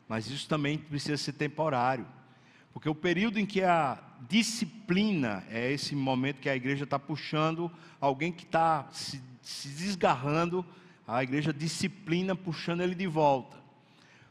Mas 0.08 0.30
isso 0.30 0.48
também 0.48 0.78
precisa 0.78 1.18
ser 1.18 1.34
temporário. 1.34 2.06
Porque 2.74 2.88
o 2.88 2.96
período 2.96 3.40
em 3.40 3.46
que 3.46 3.64
a 3.64 4.02
disciplina 4.30 5.44
é 5.50 5.72
esse 5.72 5.96
momento 5.96 6.40
que 6.40 6.50
a 6.50 6.56
igreja 6.56 6.84
está 6.84 7.00
puxando 7.00 7.72
alguém 8.00 8.32
que 8.32 8.44
está 8.44 8.88
se, 8.92 9.22
se 9.42 9.70
desgarrando, 9.70 10.66
a 11.08 11.24
igreja 11.24 11.52
disciplina 11.52 12.36
puxando 12.36 12.82
ele 12.82 12.96
de 12.96 13.08
volta. 13.08 13.58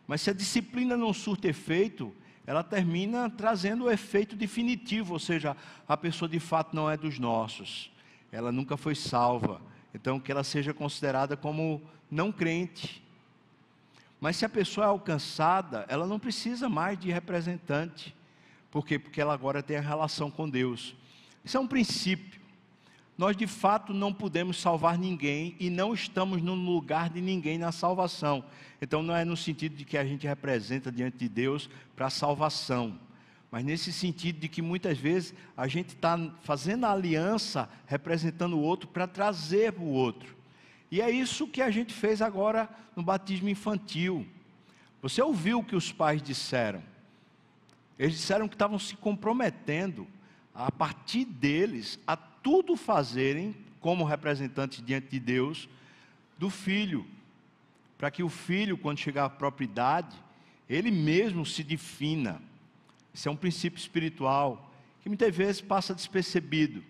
Mas 0.06 0.20
se 0.20 0.30
a 0.30 0.32
disciplina 0.32 0.96
não 0.96 1.12
surte 1.12 1.48
efeito, 1.48 2.14
ela 2.46 2.62
termina 2.62 3.28
trazendo 3.28 3.84
o 3.84 3.90
efeito 3.90 4.36
definitivo, 4.36 5.14
ou 5.14 5.18
seja, 5.18 5.56
a 5.88 5.96
pessoa 5.96 6.28
de 6.28 6.38
fato 6.38 6.76
não 6.76 6.88
é 6.88 6.96
dos 6.96 7.18
nossos, 7.18 7.90
ela 8.30 8.52
nunca 8.52 8.76
foi 8.76 8.94
salva, 8.94 9.60
então 9.96 10.20
que 10.20 10.30
ela 10.30 10.44
seja 10.44 10.72
considerada 10.74 11.36
como 11.36 11.82
não 12.10 12.30
crente. 12.30 13.02
Mas 14.20 14.36
se 14.36 14.44
a 14.44 14.48
pessoa 14.48 14.86
é 14.86 14.88
alcançada, 14.88 15.86
ela 15.88 16.06
não 16.06 16.18
precisa 16.18 16.68
mais 16.68 16.98
de 16.98 17.10
representante, 17.10 18.14
por 18.70 18.86
quê? 18.86 18.98
Porque 18.98 19.20
ela 19.20 19.32
agora 19.32 19.62
tem 19.62 19.78
a 19.78 19.80
relação 19.80 20.30
com 20.30 20.48
Deus. 20.48 20.94
Isso 21.42 21.56
é 21.56 21.60
um 21.60 21.66
princípio. 21.66 22.40
Nós 23.16 23.34
de 23.34 23.46
fato 23.46 23.94
não 23.94 24.12
podemos 24.12 24.60
salvar 24.60 24.98
ninguém 24.98 25.56
e 25.58 25.70
não 25.70 25.94
estamos 25.94 26.42
no 26.42 26.54
lugar 26.54 27.08
de 27.08 27.22
ninguém 27.22 27.56
na 27.56 27.72
salvação. 27.72 28.44
Então 28.80 29.02
não 29.02 29.16
é 29.16 29.24
no 29.24 29.36
sentido 29.36 29.74
de 29.74 29.86
que 29.86 29.96
a 29.96 30.04
gente 30.04 30.26
representa 30.26 30.92
diante 30.92 31.16
de 31.16 31.28
Deus 31.28 31.70
para 31.94 32.08
a 32.08 32.10
salvação, 32.10 32.98
mas 33.50 33.64
nesse 33.64 33.92
sentido 33.92 34.40
de 34.40 34.48
que 34.48 34.60
muitas 34.60 34.98
vezes 34.98 35.34
a 35.56 35.68
gente 35.68 35.90
está 35.90 36.18
fazendo 36.42 36.84
a 36.84 36.92
aliança 36.92 37.68
representando 37.86 38.54
o 38.54 38.60
outro 38.60 38.88
para 38.88 39.06
trazer 39.06 39.74
o 39.78 39.84
outro. 39.84 40.36
E 40.90 41.00
é 41.00 41.10
isso 41.10 41.46
que 41.46 41.62
a 41.62 41.70
gente 41.70 41.92
fez 41.92 42.20
agora 42.20 42.68
no 42.94 43.02
batismo 43.02 43.48
infantil. 43.48 44.26
Você 45.02 45.22
ouviu 45.22 45.60
o 45.60 45.64
que 45.64 45.76
os 45.76 45.92
pais 45.92 46.22
disseram? 46.22 46.82
Eles 47.98 48.16
disseram 48.16 48.48
que 48.48 48.54
estavam 48.54 48.78
se 48.78 48.96
comprometendo 48.96 50.06
a 50.54 50.70
partir 50.70 51.24
deles 51.24 51.98
a 52.06 52.16
tudo 52.16 52.76
fazerem 52.76 53.54
como 53.80 54.04
representantes 54.04 54.82
diante 54.84 55.08
de 55.08 55.20
Deus 55.20 55.68
do 56.38 56.50
filho, 56.50 57.06
para 57.96 58.10
que 58.10 58.22
o 58.22 58.28
filho, 58.28 58.76
quando 58.76 58.98
chegar 58.98 59.24
à 59.24 59.30
própria 59.30 59.64
idade, 59.64 60.16
ele 60.68 60.90
mesmo 60.90 61.46
se 61.46 61.62
defina. 61.62 62.42
Isso 63.16 63.30
é 63.30 63.32
um 63.32 63.36
princípio 63.36 63.78
espiritual 63.78 64.70
que 65.00 65.08
muitas 65.08 65.34
vezes 65.34 65.62
passa 65.62 65.94
despercebido. 65.94 66.84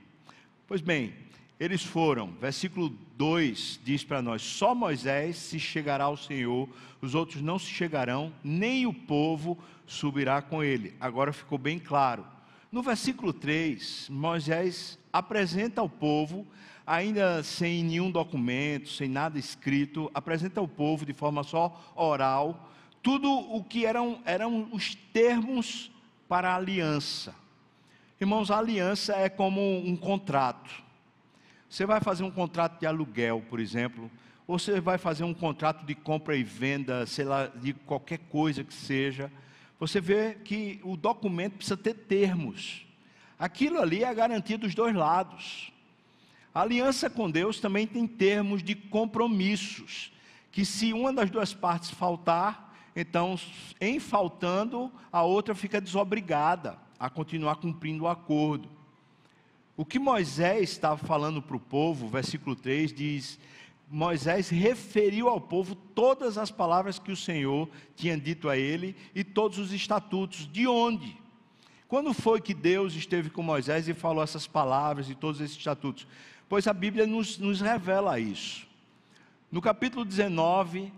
Pois 0.67 0.81
bem, 0.81 1.15
eles 1.61 1.85
foram, 1.85 2.33
versículo 2.41 2.89
2 3.17 3.79
diz 3.85 4.03
para 4.03 4.21
nós: 4.21 4.43
só 4.43 4.75
Moisés 4.75 5.37
se 5.37 5.61
chegará 5.61 6.07
ao 6.07 6.17
Senhor, 6.17 6.69
os 7.01 7.15
outros 7.15 7.41
não 7.41 7.61
se 7.61 7.67
chegarão, 7.67 8.33
nem 8.43 8.87
o 8.87 8.93
povo 8.93 9.57
subirá 9.87 10.43
com 10.43 10.65
ele. 10.65 10.97
Agora 10.99 11.33
ficou 11.33 11.59
bem 11.59 11.79
claro. 11.79 12.27
No 12.73 12.83
versículo 12.83 13.33
3, 13.33 14.09
Moisés 14.11 14.99
apresenta 15.13 15.81
ao 15.81 15.89
povo, 15.89 16.45
ainda 16.85 17.41
sem 17.45 17.85
nenhum 17.85 18.11
documento, 18.11 18.89
sem 18.89 19.09
nada 19.09 19.39
escrito, 19.39 20.11
apresenta 20.13 20.59
ao 20.59 20.67
povo 20.67 21.07
de 21.07 21.13
forma 21.13 21.45
só 21.45 21.93
oral, 21.95 22.69
tudo 23.01 23.31
o 23.31 23.63
que 23.63 23.87
eram, 23.87 24.21
eram 24.25 24.69
os 24.73 24.97
termos 25.13 25.93
para 26.29 26.51
a 26.51 26.57
aliança. 26.57 27.35
Irmãos, 28.21 28.51
a 28.51 28.59
aliança 28.59 29.15
é 29.15 29.29
como 29.29 29.61
um 29.61 29.97
contrato. 29.97 30.71
Você 31.69 31.85
vai 31.85 32.01
fazer 32.01 32.25
um 32.25 32.31
contrato 32.31 32.81
de 32.81 32.87
aluguel, 32.87 33.45
por 33.49 33.61
exemplo, 33.61 34.11
ou 34.47 34.59
você 34.59 34.81
vai 34.81 34.97
fazer 34.97 35.25
um 35.25 35.35
contrato 35.35 35.85
de 35.85 35.95
compra 35.95 36.37
e 36.37 36.43
venda, 36.43 37.05
sei 37.07 37.25
lá, 37.25 37.47
de 37.47 37.75
qualquer 37.75 38.19
coisa 38.31 38.63
que 38.65 38.73
seja. 38.73 39.31
Você 39.79 40.01
vê 40.01 40.35
que 40.35 40.81
o 40.83 40.97
documento 40.97 41.57
precisa 41.57 41.77
ter 41.77 41.95
termos. 41.95 42.87
Aquilo 43.39 43.81
ali 43.81 44.03
é 44.03 44.09
a 44.09 44.15
garantia 44.15 44.57
dos 44.57 44.75
dois 44.75 44.95
lados. 44.95 45.73
A 46.55 46.63
aliança 46.63 47.11
com 47.11 47.31
Deus 47.31 47.61
também 47.61 47.87
tem 47.87 48.07
termos 48.07 48.63
de 48.63 48.75
compromissos, 48.75 50.11
que 50.51 50.65
se 50.65 50.95
uma 50.95 51.13
das 51.13 51.29
duas 51.29 51.53
partes 51.53 51.91
faltar, 51.91 52.66
então, 52.97 53.39
em 53.79 54.01
faltando, 54.01 54.91
a 55.13 55.23
outra 55.23 55.55
fica 55.55 55.83
desobrigada 55.83 56.79
a 56.99 57.11
continuar 57.11 57.57
cumprindo 57.57 58.05
o 58.05 58.09
acordo. 58.09 58.71
O 59.77 59.85
que 59.85 59.99
Moisés 59.99 60.71
estava 60.71 60.97
falando 60.97 61.43
para 61.43 61.57
o 61.57 61.61
povo, 61.61 62.09
versículo 62.09 62.57
3 62.57 62.95
diz: 62.95 63.39
Moisés 63.91 64.49
referiu 64.49 65.29
ao 65.29 65.39
povo 65.39 65.75
todas 65.75 66.39
as 66.39 66.51
palavras 66.51 66.99
que 66.99 67.13
o 67.13 67.17
Senhor 67.17 67.69
tinha 67.95 68.17
dito 68.17 68.49
a 68.49 68.57
ele 68.57 68.97
e 69.15 69.23
todos 69.23 69.59
os 69.59 69.75
estatutos. 69.75 70.51
De 70.51 70.67
onde? 70.67 71.15
Quando 71.87 72.15
foi 72.15 72.41
que 72.41 72.55
Deus 72.55 72.95
esteve 72.95 73.29
com 73.29 73.43
Moisés 73.43 73.87
e 73.89 73.93
falou 73.95 74.25
essas 74.25 74.47
palavras 74.47 75.11
e 75.11 75.15
todos 75.15 75.43
esses 75.43 75.59
estatutos? 75.59 76.07
Pois 76.49 76.67
a 76.67 76.73
Bíblia 76.73 77.07
nos, 77.07 77.37
nos 77.37 77.61
revela 77.61 78.19
isso. 78.19 78.67
No 79.53 79.61
capítulo 79.61 80.05
19, 80.05 80.91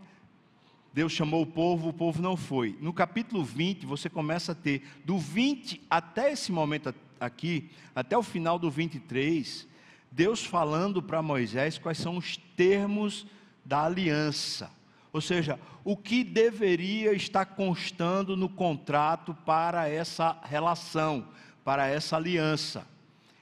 Deus 0.92 1.12
chamou 1.12 1.42
o 1.42 1.46
povo, 1.46 1.88
o 1.88 1.92
povo 1.92 2.20
não 2.20 2.36
foi. 2.36 2.76
No 2.80 2.92
capítulo 2.92 3.44
20, 3.44 3.86
você 3.86 4.08
começa 4.08 4.52
a 4.52 4.54
ter, 4.54 4.82
do 5.04 5.18
20 5.18 5.80
até 5.88 6.32
esse 6.32 6.50
momento 6.50 6.94
aqui, 7.20 7.70
até 7.94 8.16
o 8.16 8.22
final 8.22 8.58
do 8.58 8.70
23, 8.70 9.66
Deus 10.10 10.44
falando 10.44 11.02
para 11.02 11.22
Moisés 11.22 11.78
quais 11.78 11.98
são 11.98 12.16
os 12.16 12.36
termos 12.56 13.26
da 13.64 13.84
aliança. 13.84 14.70
Ou 15.12 15.20
seja, 15.20 15.58
o 15.84 15.96
que 15.96 16.22
deveria 16.22 17.12
estar 17.12 17.44
constando 17.44 18.36
no 18.36 18.48
contrato 18.48 19.34
para 19.46 19.88
essa 19.88 20.38
relação, 20.44 21.26
para 21.64 21.86
essa 21.86 22.16
aliança. 22.16 22.86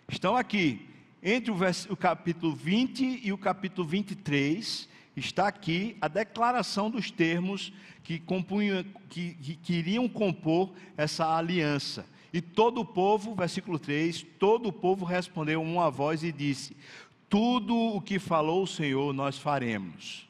Estão 0.08 0.36
aqui, 0.36 0.88
entre 1.22 1.50
o, 1.50 1.96
capítulo 1.96 2.54
20 2.54 3.20
e 3.24 3.32
o 3.32 3.38
capítulo 3.38 3.86
23, 3.86 4.88
está 5.16 5.48
aqui 5.48 5.96
a 6.00 6.08
declaração 6.08 6.90
dos 6.90 7.10
termos 7.10 7.72
que, 8.04 8.20
compunham, 8.20 8.84
que, 9.08 9.34
que, 9.34 9.56
que 9.56 9.72
iriam 9.72 10.08
compor 10.08 10.72
essa 10.96 11.36
aliança. 11.36 12.06
E 12.32 12.40
todo 12.40 12.80
o 12.82 12.84
povo, 12.84 13.34
versículo 13.34 13.78
3, 13.78 14.24
todo 14.38 14.68
o 14.68 14.72
povo 14.72 15.04
respondeu 15.04 15.60
uma 15.62 15.90
voz 15.90 16.22
e 16.22 16.30
disse: 16.30 16.76
Tudo 17.28 17.74
o 17.74 18.00
que 18.00 18.18
falou 18.18 18.62
o 18.62 18.66
Senhor 18.66 19.12
nós 19.12 19.38
faremos. 19.38 20.28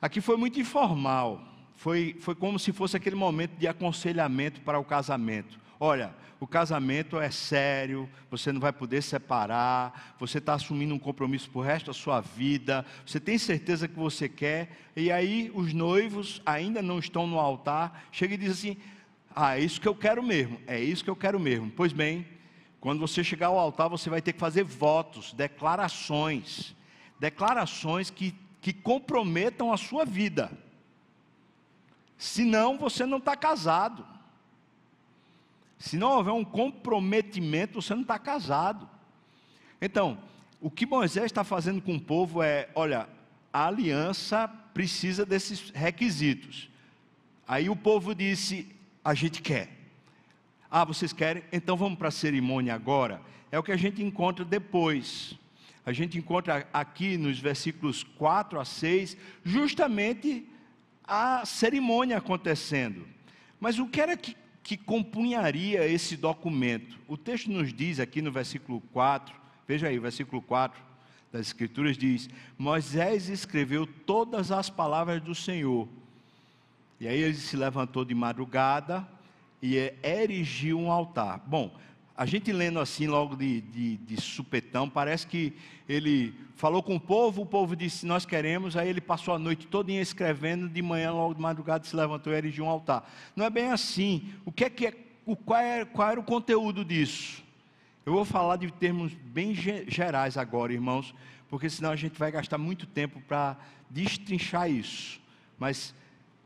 Aqui 0.00 0.22
foi 0.22 0.38
muito 0.38 0.58
informal, 0.58 1.42
foi, 1.76 2.16
foi 2.20 2.34
como 2.34 2.58
se 2.58 2.72
fosse 2.72 2.96
aquele 2.96 3.16
momento 3.16 3.58
de 3.58 3.68
aconselhamento 3.68 4.62
para 4.62 4.78
o 4.78 4.84
casamento. 4.84 5.59
Olha, 5.82 6.14
o 6.38 6.46
casamento 6.46 7.18
é 7.18 7.30
sério, 7.30 8.06
você 8.30 8.52
não 8.52 8.60
vai 8.60 8.70
poder 8.70 9.02
separar, 9.02 10.14
você 10.20 10.36
está 10.36 10.52
assumindo 10.52 10.94
um 10.94 10.98
compromisso 10.98 11.48
para 11.48 11.58
o 11.58 11.62
resto 11.62 11.86
da 11.86 11.94
sua 11.94 12.20
vida, 12.20 12.84
você 13.04 13.18
tem 13.18 13.38
certeza 13.38 13.88
que 13.88 13.98
você 13.98 14.28
quer, 14.28 14.70
e 14.94 15.10
aí 15.10 15.50
os 15.54 15.72
noivos 15.72 16.42
ainda 16.44 16.82
não 16.82 16.98
estão 16.98 17.26
no 17.26 17.40
altar, 17.40 18.04
chega 18.12 18.34
e 18.34 18.36
diz 18.36 18.50
assim: 18.50 18.76
Ah, 19.34 19.56
é 19.56 19.60
isso 19.60 19.80
que 19.80 19.88
eu 19.88 19.94
quero 19.94 20.22
mesmo, 20.22 20.60
é 20.66 20.78
isso 20.78 21.02
que 21.02 21.08
eu 21.08 21.16
quero 21.16 21.40
mesmo. 21.40 21.70
Pois 21.74 21.94
bem, 21.94 22.28
quando 22.78 23.00
você 23.00 23.24
chegar 23.24 23.46
ao 23.46 23.58
altar, 23.58 23.88
você 23.88 24.10
vai 24.10 24.20
ter 24.20 24.34
que 24.34 24.38
fazer 24.38 24.64
votos, 24.64 25.32
declarações, 25.32 26.76
declarações 27.18 28.10
que, 28.10 28.34
que 28.60 28.74
comprometam 28.74 29.72
a 29.72 29.78
sua 29.78 30.04
vida. 30.04 30.52
Senão 32.18 32.76
você 32.76 33.06
não 33.06 33.16
está 33.16 33.34
casado. 33.34 34.19
Se 35.80 35.96
não 35.96 36.10
houver 36.10 36.32
um 36.32 36.44
comprometimento, 36.44 37.80
você 37.80 37.94
não 37.94 38.02
está 38.02 38.18
casado. 38.18 38.86
Então, 39.80 40.18
o 40.60 40.70
que 40.70 40.84
Moisés 40.84 41.24
está 41.24 41.42
fazendo 41.42 41.80
com 41.80 41.94
o 41.96 42.00
povo 42.00 42.42
é: 42.42 42.68
olha, 42.74 43.08
a 43.50 43.66
aliança 43.66 44.46
precisa 44.46 45.24
desses 45.24 45.70
requisitos. 45.70 46.68
Aí 47.48 47.70
o 47.70 47.74
povo 47.74 48.14
disse: 48.14 48.68
a 49.02 49.14
gente 49.14 49.40
quer. 49.40 49.70
Ah, 50.70 50.84
vocês 50.84 51.14
querem? 51.14 51.42
Então 51.50 51.78
vamos 51.78 51.98
para 51.98 52.08
a 52.08 52.12
cerimônia 52.12 52.74
agora. 52.74 53.22
É 53.50 53.58
o 53.58 53.62
que 53.62 53.72
a 53.72 53.76
gente 53.76 54.02
encontra 54.02 54.44
depois. 54.44 55.34
A 55.84 55.94
gente 55.94 56.18
encontra 56.18 56.68
aqui 56.74 57.16
nos 57.16 57.38
versículos 57.40 58.04
4 58.04 58.60
a 58.60 58.66
6, 58.66 59.16
justamente 59.42 60.46
a 61.02 61.46
cerimônia 61.46 62.18
acontecendo. 62.18 63.08
Mas 63.58 63.78
o 63.78 63.86
que 63.88 63.98
era 63.98 64.14
que 64.14 64.36
que 64.70 64.76
compunharia 64.76 65.84
esse 65.84 66.16
documento. 66.16 66.96
O 67.08 67.16
texto 67.16 67.50
nos 67.50 67.72
diz 67.72 67.98
aqui 67.98 68.22
no 68.22 68.30
versículo 68.30 68.80
4, 68.92 69.34
veja 69.66 69.88
aí, 69.88 69.98
o 69.98 70.02
versículo 70.02 70.40
4 70.40 70.80
das 71.32 71.48
Escrituras 71.48 71.98
diz: 71.98 72.30
Moisés 72.56 73.28
escreveu 73.28 73.84
todas 73.84 74.52
as 74.52 74.70
palavras 74.70 75.20
do 75.20 75.34
Senhor. 75.34 75.88
E 77.00 77.08
aí 77.08 77.20
ele 77.20 77.34
se 77.34 77.56
levantou 77.56 78.04
de 78.04 78.14
madrugada 78.14 79.04
e 79.60 79.92
erigiu 80.04 80.78
um 80.78 80.92
altar. 80.92 81.42
Bom, 81.44 81.76
a 82.20 82.26
gente 82.26 82.52
lendo 82.52 82.78
assim 82.78 83.06
logo 83.06 83.34
de, 83.34 83.62
de, 83.62 83.96
de, 83.96 84.20
supetão, 84.20 84.90
parece 84.90 85.26
que 85.26 85.54
ele 85.88 86.34
falou 86.54 86.82
com 86.82 86.96
o 86.96 87.00
povo, 87.00 87.40
o 87.40 87.46
povo 87.46 87.74
disse, 87.74 88.04
nós 88.04 88.26
queremos, 88.26 88.76
aí 88.76 88.90
ele 88.90 89.00
passou 89.00 89.32
a 89.32 89.38
noite 89.38 89.66
toda 89.66 89.90
escrevendo, 89.90 90.68
de 90.68 90.82
manhã, 90.82 91.12
logo 91.12 91.32
de 91.32 91.40
madrugada, 91.40 91.82
se 91.82 91.96
levantou 91.96 92.30
e 92.30 92.36
erigiu 92.36 92.66
um 92.66 92.68
altar. 92.68 93.10
Não 93.34 93.46
é 93.46 93.48
bem 93.48 93.70
assim. 93.70 94.34
O 94.44 94.52
que 94.52 94.66
é 94.66 94.68
que 94.68 94.88
é, 94.88 94.94
o, 95.24 95.34
qual, 95.34 95.60
é, 95.60 95.82
qual 95.86 96.10
era 96.10 96.20
o 96.20 96.22
conteúdo 96.22 96.84
disso? 96.84 97.42
Eu 98.04 98.12
vou 98.12 98.26
falar 98.26 98.56
de 98.56 98.70
termos 98.70 99.14
bem 99.14 99.54
gerais 99.54 100.36
agora, 100.36 100.74
irmãos, 100.74 101.14
porque 101.48 101.70
senão 101.70 101.90
a 101.90 101.96
gente 101.96 102.18
vai 102.18 102.30
gastar 102.30 102.58
muito 102.58 102.86
tempo 102.86 103.18
para 103.22 103.56
destrinchar 103.88 104.70
isso. 104.70 105.18
Mas 105.58 105.94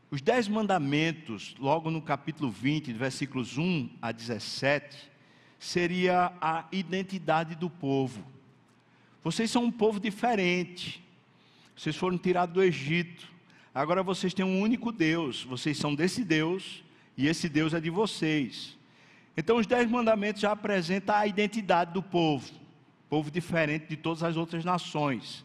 os 0.09 0.21
dez 0.21 0.47
mandamentos, 0.47 1.53
logo 1.59 1.91
no 1.91 2.01
capítulo 2.01 2.49
20, 2.49 2.93
versículos 2.93 3.57
1 3.57 3.89
a 4.01 4.13
17, 4.13 5.14
seria 5.65 6.31
a 6.39 6.65
identidade 6.71 7.55
do 7.55 7.69
povo. 7.69 8.23
Vocês 9.23 9.49
são 9.49 9.63
um 9.63 9.71
povo 9.71 9.99
diferente. 9.99 11.03
Vocês 11.75 11.95
foram 11.95 12.19
tirados 12.19 12.53
do 12.53 12.63
Egito. 12.63 13.27
Agora 13.73 14.03
vocês 14.03 14.33
têm 14.33 14.45
um 14.45 14.61
único 14.61 14.91
Deus. 14.91 15.43
Vocês 15.43 15.77
são 15.77 15.95
desse 15.95 16.23
Deus 16.23 16.83
e 17.17 17.27
esse 17.27 17.49
Deus 17.49 17.73
é 17.73 17.79
de 17.79 17.89
vocês. 17.89 18.77
Então 19.35 19.57
os 19.57 19.65
dez 19.65 19.89
mandamentos 19.89 20.41
já 20.41 20.51
apresentam 20.51 21.15
a 21.15 21.25
identidade 21.25 21.91
do 21.91 22.01
povo, 22.03 22.53
povo 23.09 23.31
diferente 23.31 23.87
de 23.87 23.97
todas 23.97 24.21
as 24.21 24.37
outras 24.37 24.63
nações. 24.63 25.43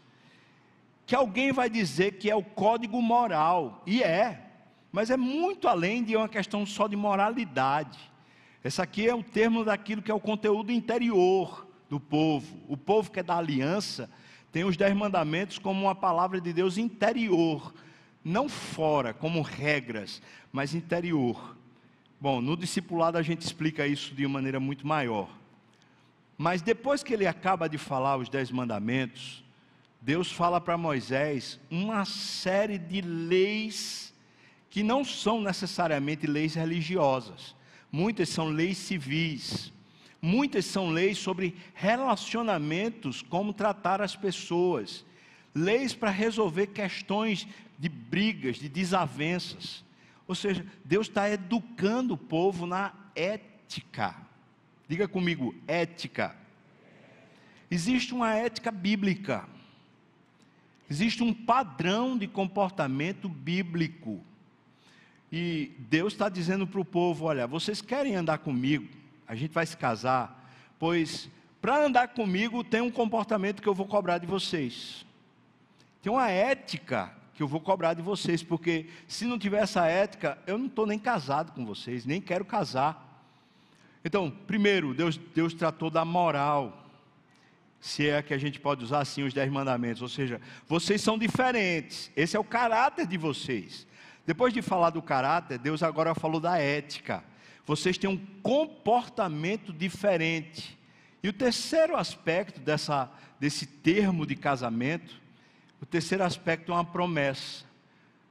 Que 1.06 1.14
alguém 1.16 1.50
vai 1.50 1.70
dizer 1.70 2.18
que 2.18 2.30
é 2.30 2.36
o 2.36 2.44
código 2.44 3.00
moral, 3.00 3.82
e 3.86 4.02
é, 4.02 4.48
mas 4.92 5.10
é 5.10 5.16
muito 5.16 5.66
além 5.66 6.04
de 6.04 6.14
uma 6.14 6.28
questão 6.28 6.66
só 6.66 6.86
de 6.86 6.94
moralidade. 6.94 8.09
Esse 8.62 8.82
aqui 8.82 9.08
é 9.08 9.14
o 9.14 9.22
termo 9.22 9.64
daquilo 9.64 10.02
que 10.02 10.10
é 10.10 10.14
o 10.14 10.20
conteúdo 10.20 10.70
interior 10.70 11.66
do 11.88 11.98
povo. 11.98 12.58
O 12.68 12.76
povo 12.76 13.10
que 13.10 13.20
é 13.20 13.22
da 13.22 13.36
aliança 13.36 14.10
tem 14.52 14.64
os 14.64 14.76
dez 14.76 14.94
mandamentos 14.94 15.58
como 15.58 15.82
uma 15.82 15.94
palavra 15.94 16.40
de 16.40 16.52
Deus 16.52 16.76
interior, 16.76 17.72
não 18.22 18.48
fora, 18.48 19.14
como 19.14 19.40
regras, 19.40 20.20
mas 20.52 20.74
interior. 20.74 21.56
Bom, 22.20 22.42
no 22.42 22.54
discipulado 22.54 23.16
a 23.16 23.22
gente 23.22 23.40
explica 23.40 23.86
isso 23.86 24.14
de 24.14 24.26
uma 24.26 24.34
maneira 24.34 24.60
muito 24.60 24.86
maior. 24.86 25.30
Mas 26.36 26.60
depois 26.60 27.02
que 27.02 27.14
ele 27.14 27.26
acaba 27.26 27.66
de 27.66 27.78
falar 27.78 28.18
os 28.18 28.28
dez 28.28 28.50
mandamentos, 28.50 29.42
Deus 30.02 30.30
fala 30.30 30.60
para 30.60 30.76
Moisés 30.76 31.58
uma 31.70 32.04
série 32.04 32.76
de 32.76 33.00
leis 33.00 34.12
que 34.68 34.82
não 34.82 35.02
são 35.02 35.40
necessariamente 35.40 36.26
leis 36.26 36.54
religiosas 36.54 37.54
muitas 37.90 38.28
são 38.28 38.48
leis 38.48 38.78
civis, 38.78 39.72
muitas 40.20 40.64
são 40.64 40.90
leis 40.90 41.18
sobre 41.18 41.56
relacionamentos, 41.74 43.22
como 43.22 43.52
tratar 43.52 44.00
as 44.00 44.14
pessoas, 44.14 45.04
leis 45.54 45.94
para 45.94 46.10
resolver 46.10 46.68
questões 46.68 47.46
de 47.78 47.88
brigas, 47.88 48.56
de 48.56 48.68
desavenças. 48.68 49.84
Ou 50.28 50.34
seja, 50.34 50.64
Deus 50.84 51.08
está 51.08 51.28
educando 51.28 52.14
o 52.14 52.18
povo 52.18 52.66
na 52.66 52.92
ética. 53.14 54.14
Diga 54.86 55.08
comigo, 55.08 55.54
ética. 55.66 56.36
Existe 57.70 58.12
uma 58.12 58.34
ética 58.34 58.70
bíblica. 58.70 59.48
Existe 60.90 61.22
um 61.22 61.32
padrão 61.32 62.18
de 62.18 62.26
comportamento 62.26 63.28
bíblico. 63.28 64.24
E 65.32 65.72
Deus 65.78 66.12
está 66.12 66.28
dizendo 66.28 66.66
para 66.66 66.80
o 66.80 66.84
povo: 66.84 67.26
olha, 67.26 67.46
vocês 67.46 67.80
querem 67.80 68.16
andar 68.16 68.38
comigo, 68.38 68.88
a 69.26 69.34
gente 69.34 69.52
vai 69.52 69.66
se 69.66 69.76
casar, 69.76 70.52
pois 70.78 71.28
para 71.60 71.84
andar 71.84 72.08
comigo 72.08 72.64
tem 72.64 72.80
um 72.80 72.90
comportamento 72.90 73.60
que 73.60 73.68
eu 73.68 73.74
vou 73.74 73.86
cobrar 73.86 74.18
de 74.18 74.26
vocês, 74.26 75.04
tem 76.02 76.10
uma 76.10 76.30
ética 76.30 77.14
que 77.34 77.42
eu 77.42 77.48
vou 77.48 77.60
cobrar 77.60 77.94
de 77.94 78.02
vocês, 78.02 78.42
porque 78.42 78.86
se 79.06 79.24
não 79.24 79.38
tiver 79.38 79.62
essa 79.62 79.86
ética, 79.86 80.38
eu 80.46 80.58
não 80.58 80.66
estou 80.66 80.86
nem 80.86 80.98
casado 80.98 81.52
com 81.52 81.64
vocês, 81.64 82.04
nem 82.04 82.20
quero 82.20 82.44
casar. 82.44 83.24
Então, 84.04 84.30
primeiro, 84.30 84.92
Deus, 84.92 85.16
Deus 85.16 85.54
tratou 85.54 85.90
da 85.90 86.04
moral, 86.04 86.86
se 87.80 88.08
é 88.08 88.20
que 88.20 88.34
a 88.34 88.38
gente 88.38 88.60
pode 88.60 88.84
usar 88.84 89.00
assim 89.00 89.22
os 89.22 89.32
dez 89.32 89.50
mandamentos, 89.50 90.02
ou 90.02 90.08
seja, 90.08 90.40
vocês 90.66 91.00
são 91.00 91.18
diferentes, 91.18 92.10
esse 92.14 92.36
é 92.36 92.40
o 92.40 92.44
caráter 92.44 93.06
de 93.06 93.16
vocês. 93.16 93.86
Depois 94.30 94.54
de 94.54 94.62
falar 94.62 94.90
do 94.90 95.02
caráter, 95.02 95.58
Deus 95.58 95.82
agora 95.82 96.14
falou 96.14 96.40
da 96.40 96.56
ética. 96.56 97.24
Vocês 97.66 97.98
têm 97.98 98.08
um 98.08 98.16
comportamento 98.40 99.72
diferente. 99.72 100.78
E 101.20 101.28
o 101.28 101.32
terceiro 101.32 101.96
aspecto 101.96 102.60
dessa, 102.60 103.10
desse 103.40 103.66
termo 103.66 104.24
de 104.24 104.36
casamento, 104.36 105.20
o 105.82 105.84
terceiro 105.84 106.22
aspecto 106.22 106.70
é 106.70 106.74
uma 106.76 106.84
promessa. 106.84 107.64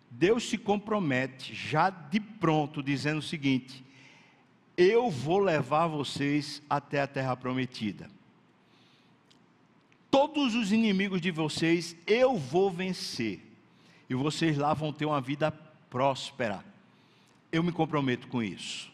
Deus 0.10 0.48
se 0.48 0.58
compromete 0.58 1.54
já 1.54 1.90
de 1.90 2.22
pronto, 2.22 2.82
dizendo 2.82 3.18
o 3.18 3.22
seguinte: 3.22 3.84
Eu 4.78 5.10
vou 5.10 5.40
levar 5.40 5.88
vocês 5.88 6.62
até 6.70 7.02
a 7.02 7.08
terra 7.08 7.36
prometida. 7.36 8.10
Todos 10.10 10.56
os 10.56 10.72
inimigos 10.72 11.20
de 11.20 11.30
vocês 11.30 11.94
eu 12.08 12.38
vou 12.38 12.72
vencer. 12.72 13.46
E 14.10 14.16
vocês 14.16 14.58
lá 14.58 14.74
vão 14.74 14.94
ter 14.94 15.06
uma 15.06 15.20
vida 15.20 15.54
próspera. 15.90 16.64
Eu 17.52 17.64
me 17.64 17.72
comprometo 17.72 18.28
com 18.28 18.44
isso. 18.44 18.92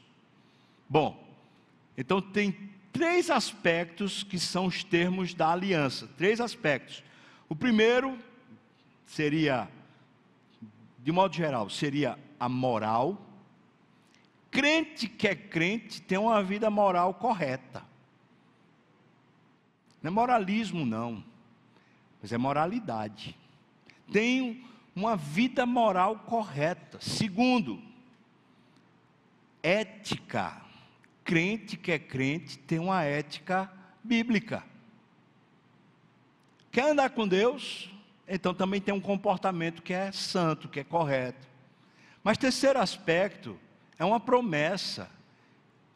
Bom, 0.88 1.22
então 1.98 2.22
tem 2.22 2.52
três 2.92 3.30
aspectos 3.30 4.24
que 4.24 4.40
são 4.40 4.68
os 4.68 4.84
termos 4.84 5.34
da 5.34 5.52
aliança. 5.52 6.08
Três 6.18 6.40
aspectos. 6.40 7.04
O 7.50 7.56
primeiro 7.56 8.18
seria, 9.06 9.70
de 11.04 11.12
modo 11.12 11.36
geral, 11.36 11.70
seria 11.70 12.18
a 12.40 12.48
moral. 12.48 13.22
Crente 14.50 15.08
que 15.08 15.28
é 15.28 15.36
crente 15.36 16.02
tem 16.02 16.18
uma 16.18 16.42
vida 16.42 16.70
moral 16.70 17.14
correta. 17.14 17.84
Não 20.02 20.10
é 20.10 20.14
moralismo, 20.14 20.86
não, 20.86 21.24
mas 22.22 22.32
é 22.32 22.38
moralidade. 22.38 23.38
Tem 24.12 24.64
uma 24.96 25.18
vida 25.18 25.66
moral 25.66 26.20
correta. 26.20 27.00
Segundo, 27.02 27.82
ética. 29.62 30.62
Crente 31.24 31.76
que 31.76 31.92
é 31.92 31.98
crente 31.98 32.58
tem 32.58 32.78
uma 32.78 33.04
ética 33.04 33.72
bíblica. 34.04 34.64
Quer 36.72 36.92
andar 36.92 37.10
com 37.10 37.28
Deus? 37.28 37.90
Então 38.28 38.54
também 38.54 38.80
tem 38.80 38.94
um 38.94 39.02
comportamento 39.02 39.82
que 39.82 39.92
é 39.92 40.12
santo, 40.12 40.70
que 40.70 40.80
é 40.80 40.84
correto. 40.84 41.48
Mas 42.24 42.38
terceiro 42.38 42.80
aspecto 42.80 43.58
é 43.98 44.06
uma 44.06 44.20
promessa. 44.20 45.10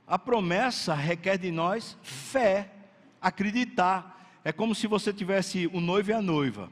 A 0.08 0.18
promessa 0.18 0.96
requer 0.96 1.38
de 1.38 1.52
nós 1.52 1.96
fé, 2.02 2.72
acreditar. 3.22 4.40
É 4.44 4.52
como 4.52 4.74
se 4.74 4.88
você 4.88 5.14
tivesse 5.14 5.68
o 5.68 5.80
noivo 5.80 6.10
e 6.10 6.14
a 6.14 6.22
noiva. 6.22 6.72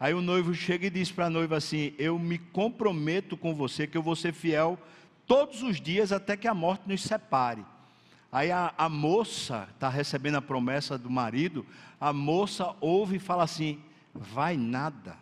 Aí 0.00 0.14
o 0.14 0.22
noivo 0.22 0.54
chega 0.54 0.86
e 0.86 0.90
diz 0.90 1.12
para 1.12 1.26
a 1.26 1.30
noiva 1.30 1.58
assim: 1.58 1.92
Eu 1.98 2.18
me 2.18 2.38
comprometo 2.38 3.36
com 3.36 3.54
você 3.54 3.86
que 3.86 3.98
eu 3.98 4.02
vou 4.02 4.16
ser 4.16 4.32
fiel 4.32 4.78
todos 5.26 5.62
os 5.62 5.78
dias 5.78 6.10
até 6.10 6.38
que 6.38 6.48
a 6.48 6.54
morte 6.54 6.88
nos 6.88 7.02
separe. 7.02 7.62
Aí 8.32 8.50
a, 8.50 8.72
a 8.78 8.88
moça 8.88 9.68
está 9.74 9.90
recebendo 9.90 10.36
a 10.36 10.42
promessa 10.42 10.96
do 10.96 11.10
marido, 11.10 11.66
a 12.00 12.14
moça 12.14 12.74
ouve 12.80 13.16
e 13.16 13.20
fala 13.20 13.44
assim: 13.44 13.78
Vai 14.14 14.56
nada. 14.56 15.18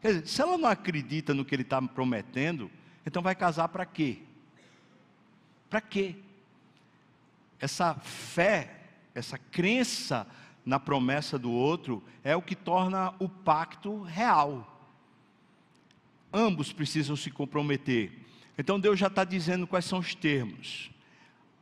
Quer 0.00 0.14
dizer, 0.14 0.26
se 0.26 0.40
ela 0.40 0.56
não 0.56 0.68
acredita 0.68 1.34
no 1.34 1.44
que 1.44 1.54
ele 1.54 1.62
está 1.62 1.82
prometendo, 1.82 2.70
então 3.04 3.20
vai 3.20 3.34
casar 3.34 3.68
para 3.68 3.84
quê? 3.84 4.20
Para 5.68 5.82
quê? 5.82 6.16
Essa 7.58 7.94
fé, 7.94 8.80
essa 9.14 9.36
crença 9.36 10.26
na 10.64 10.78
promessa 10.78 11.38
do 11.38 11.50
outro 11.50 12.02
é 12.22 12.36
o 12.36 12.42
que 12.42 12.54
torna 12.54 13.14
o 13.18 13.28
pacto 13.28 14.02
real. 14.02 14.66
Ambos 16.32 16.72
precisam 16.72 17.16
se 17.16 17.30
comprometer. 17.30 18.12
Então 18.56 18.78
Deus 18.78 18.98
já 18.98 19.06
está 19.06 19.24
dizendo 19.24 19.66
quais 19.66 19.84
são 19.84 19.98
os 19.98 20.14
termos. 20.14 20.90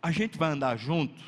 A 0.03 0.11
gente 0.11 0.37
vai 0.37 0.51
andar 0.51 0.77
junto, 0.77 1.23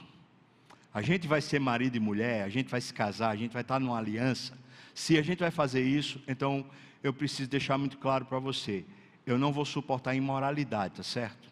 a 0.92 1.02
gente 1.02 1.26
vai 1.26 1.40
ser 1.40 1.58
marido 1.58 1.96
e 1.96 2.00
mulher, 2.00 2.44
a 2.44 2.48
gente 2.48 2.68
vai 2.68 2.80
se 2.80 2.92
casar, 2.92 3.30
a 3.30 3.36
gente 3.36 3.52
vai 3.52 3.62
estar 3.62 3.80
numa 3.80 3.98
aliança. 3.98 4.58
Se 4.94 5.16
a 5.16 5.22
gente 5.22 5.38
vai 5.38 5.50
fazer 5.50 5.82
isso, 5.82 6.20
então 6.28 6.66
eu 7.02 7.12
preciso 7.12 7.48
deixar 7.48 7.78
muito 7.78 7.98
claro 7.98 8.24
para 8.24 8.38
você: 8.38 8.84
eu 9.24 9.38
não 9.38 9.52
vou 9.52 9.64
suportar 9.64 10.14
imoralidade, 10.14 10.96
tá 10.96 11.02
certo? 11.02 11.50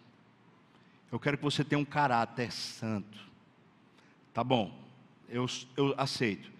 Eu 1.10 1.18
quero 1.18 1.38
que 1.38 1.44
você 1.44 1.64
tenha 1.64 1.78
um 1.78 1.84
caráter 1.84 2.52
santo. 2.52 3.18
Tá 4.34 4.44
bom 4.44 4.87
eu, 5.28 5.46
eu 5.76 5.94
aceito. 5.96 6.50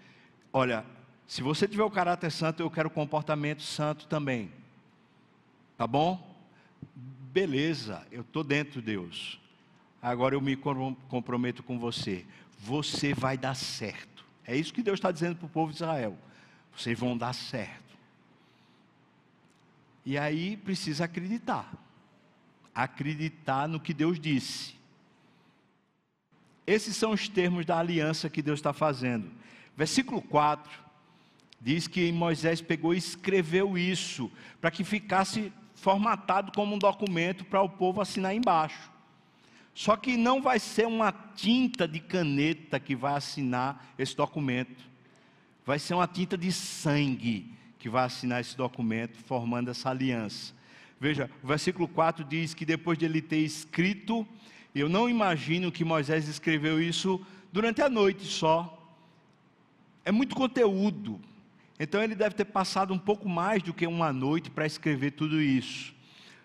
Olha, 0.53 0.85
se 1.27 1.43
você 1.43 1.69
tiver 1.69 1.85
o 1.85 1.91
caráter 1.91 2.31
santo, 2.31 2.63
eu 2.63 2.71
quero 2.71 2.89
o 2.89 2.93
comportamento 2.93 3.63
santo 3.63 4.07
também. 4.07 4.51
Tá 5.77 5.87
bom? 5.87 6.37
Beleza, 7.33 8.07
eu 8.11 8.23
estou 8.23 8.43
dentro, 8.43 8.81
Deus. 8.81 9.39
Agora 10.01 10.35
eu 10.35 10.41
me 10.41 10.57
comprometo 10.57 11.63
com 11.63 11.79
você. 11.79 12.25
Você 12.61 13.13
vai 13.13 13.37
dar 13.37 13.55
certo. 13.55 14.25
É 14.45 14.57
isso 14.57 14.73
que 14.73 14.83
Deus 14.83 14.99
está 14.99 15.13
dizendo 15.13 15.37
para 15.37 15.47
o 15.47 15.51
povo 15.51 15.71
de 15.71 15.77
Israel. 15.77 16.17
Vocês 16.75 16.99
vão 16.99 17.17
dar 17.17 17.35
certo. 17.35 17.97
E 20.07 20.17
aí 20.17 20.57
precisa 20.57 21.05
acreditar. 21.05 21.71
Acreditar 22.75 23.69
no 23.69 23.79
que 23.79 23.93
Deus 23.93 24.19
disse. 24.19 24.78
Esses 26.69 26.95
são 26.95 27.13
os 27.13 27.31
termos 27.31 27.65
da 27.65 27.79
aliança 27.79 28.29
que 28.29 28.43
Deus 28.43 28.59
está 28.59 28.75
fazendo. 28.75 29.31
Versículo 29.75 30.21
4 30.21 30.71
diz 31.59 31.89
que 31.89 32.13
Moisés 32.13 32.61
pegou 32.61 32.93
e 32.93 32.99
escreveu 32.99 33.79
isso, 33.79 34.31
para 34.61 34.71
que 34.71 34.85
ficasse 34.85 35.51
formatado 35.75 36.53
como 36.53 36.75
um 36.75 36.79
documento 36.79 37.43
para 37.47 37.63
o 37.63 37.71
povo 37.71 38.03
assinar 38.03 38.35
embaixo. 38.35 38.91
Só 39.75 39.97
que 39.97 40.19
não 40.19 40.43
vai 40.43 40.59
ser 40.59 40.87
uma 40.87 41.11
tinta 41.11 41.89
de 41.89 42.01
caneta 42.01 42.79
que 42.79 42.95
vai 42.95 43.15
assinar 43.15 43.95
esse 43.99 44.15
documento, 44.15 44.85
vai 45.65 45.79
ser 45.79 45.95
uma 45.95 46.07
tinta 46.07 46.37
de 46.37 46.53
sangue 46.53 47.51
que 47.79 47.89
vai 47.89 48.05
assinar 48.05 48.43
esse 48.43 48.55
documento, 48.55 49.17
formando 49.25 49.71
essa 49.71 49.89
aliança. 49.89 50.53
Veja, 51.01 51.31
o 51.43 51.47
versículo 51.47 51.89
4 51.89 52.25
diz 52.25 52.53
que 52.53 52.67
depois 52.67 52.99
de 52.99 53.07
ele 53.07 53.23
ter 53.23 53.39
escrito, 53.39 54.29
eu 54.81 54.89
não 54.89 55.09
imagino 55.09 55.73
que 55.73 55.85
Moisés 55.85 56.29
escreveu 56.29 56.81
isso 56.83 57.25
durante 57.53 57.83
a 57.83 57.89
noite 57.89 58.25
só. 58.25 58.75
É 60.05 60.13
muito 60.13 60.35
conteúdo. 60.35 61.21
Então 61.79 62.03
ele 62.03 62.15
deve 62.15 62.35
ter 62.35 62.45
passado 62.45 62.93
um 62.93 62.99
pouco 62.99 63.29
mais 63.29 63.63
do 63.63 63.73
que 63.73 63.87
uma 63.87 64.13
noite 64.13 64.51
para 64.51 64.67
escrever 64.67 65.13
tudo 65.13 65.41
isso. 65.41 65.95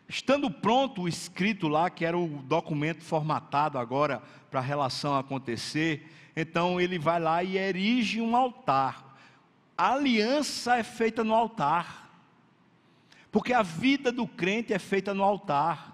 Estando 0.07 0.51
pronto 0.51 1.03
o 1.03 1.07
escrito 1.07 1.67
lá, 1.67 1.89
que 1.89 2.05
era 2.05 2.17
o 2.17 2.27
documento 2.43 3.01
formatado 3.03 3.77
agora 3.77 4.21
para 4.51 4.59
a 4.59 4.63
relação 4.63 5.17
acontecer, 5.17 6.07
então 6.35 6.79
ele 6.79 6.99
vai 6.99 7.19
lá 7.19 7.43
e 7.43 7.57
erige 7.57 8.21
um 8.21 8.35
altar. 8.35 9.17
A 9.77 9.93
aliança 9.93 10.77
é 10.77 10.83
feita 10.83 11.23
no 11.23 11.33
altar. 11.33 12.03
Porque 13.31 13.51
a 13.51 13.63
vida 13.63 14.11
do 14.11 14.27
crente 14.27 14.73
é 14.73 14.79
feita 14.79 15.13
no 15.13 15.23
altar. 15.23 15.92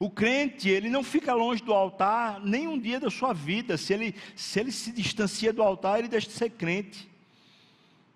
O 0.00 0.08
crente, 0.08 0.66
ele 0.66 0.88
não 0.88 1.04
fica 1.04 1.34
longe 1.34 1.62
do 1.62 1.74
altar 1.74 2.40
nem 2.40 2.66
um 2.66 2.78
dia 2.78 2.98
da 2.98 3.10
sua 3.10 3.34
vida. 3.34 3.76
Se 3.76 3.92
ele, 3.92 4.14
se 4.34 4.58
ele 4.58 4.72
se 4.72 4.90
distancia 4.90 5.52
do 5.52 5.62
altar, 5.62 5.98
ele 5.98 6.08
deixa 6.08 6.26
de 6.26 6.32
ser 6.32 6.48
crente. 6.48 7.06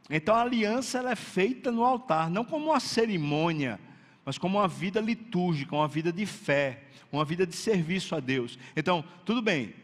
Então 0.08 0.34
a 0.34 0.40
aliança 0.40 0.96
ela 0.96 1.12
é 1.12 1.16
feita 1.16 1.70
no 1.70 1.84
altar, 1.84 2.30
não 2.30 2.42
como 2.42 2.70
uma 2.70 2.80
cerimônia, 2.80 3.78
mas 4.24 4.38
como 4.38 4.56
uma 4.56 4.66
vida 4.66 4.98
litúrgica, 4.98 5.76
uma 5.76 5.86
vida 5.86 6.10
de 6.10 6.24
fé, 6.24 6.84
uma 7.12 7.22
vida 7.22 7.46
de 7.46 7.54
serviço 7.54 8.14
a 8.14 8.20
Deus. 8.20 8.58
Então, 8.74 9.04
tudo 9.26 9.42
bem. 9.42 9.74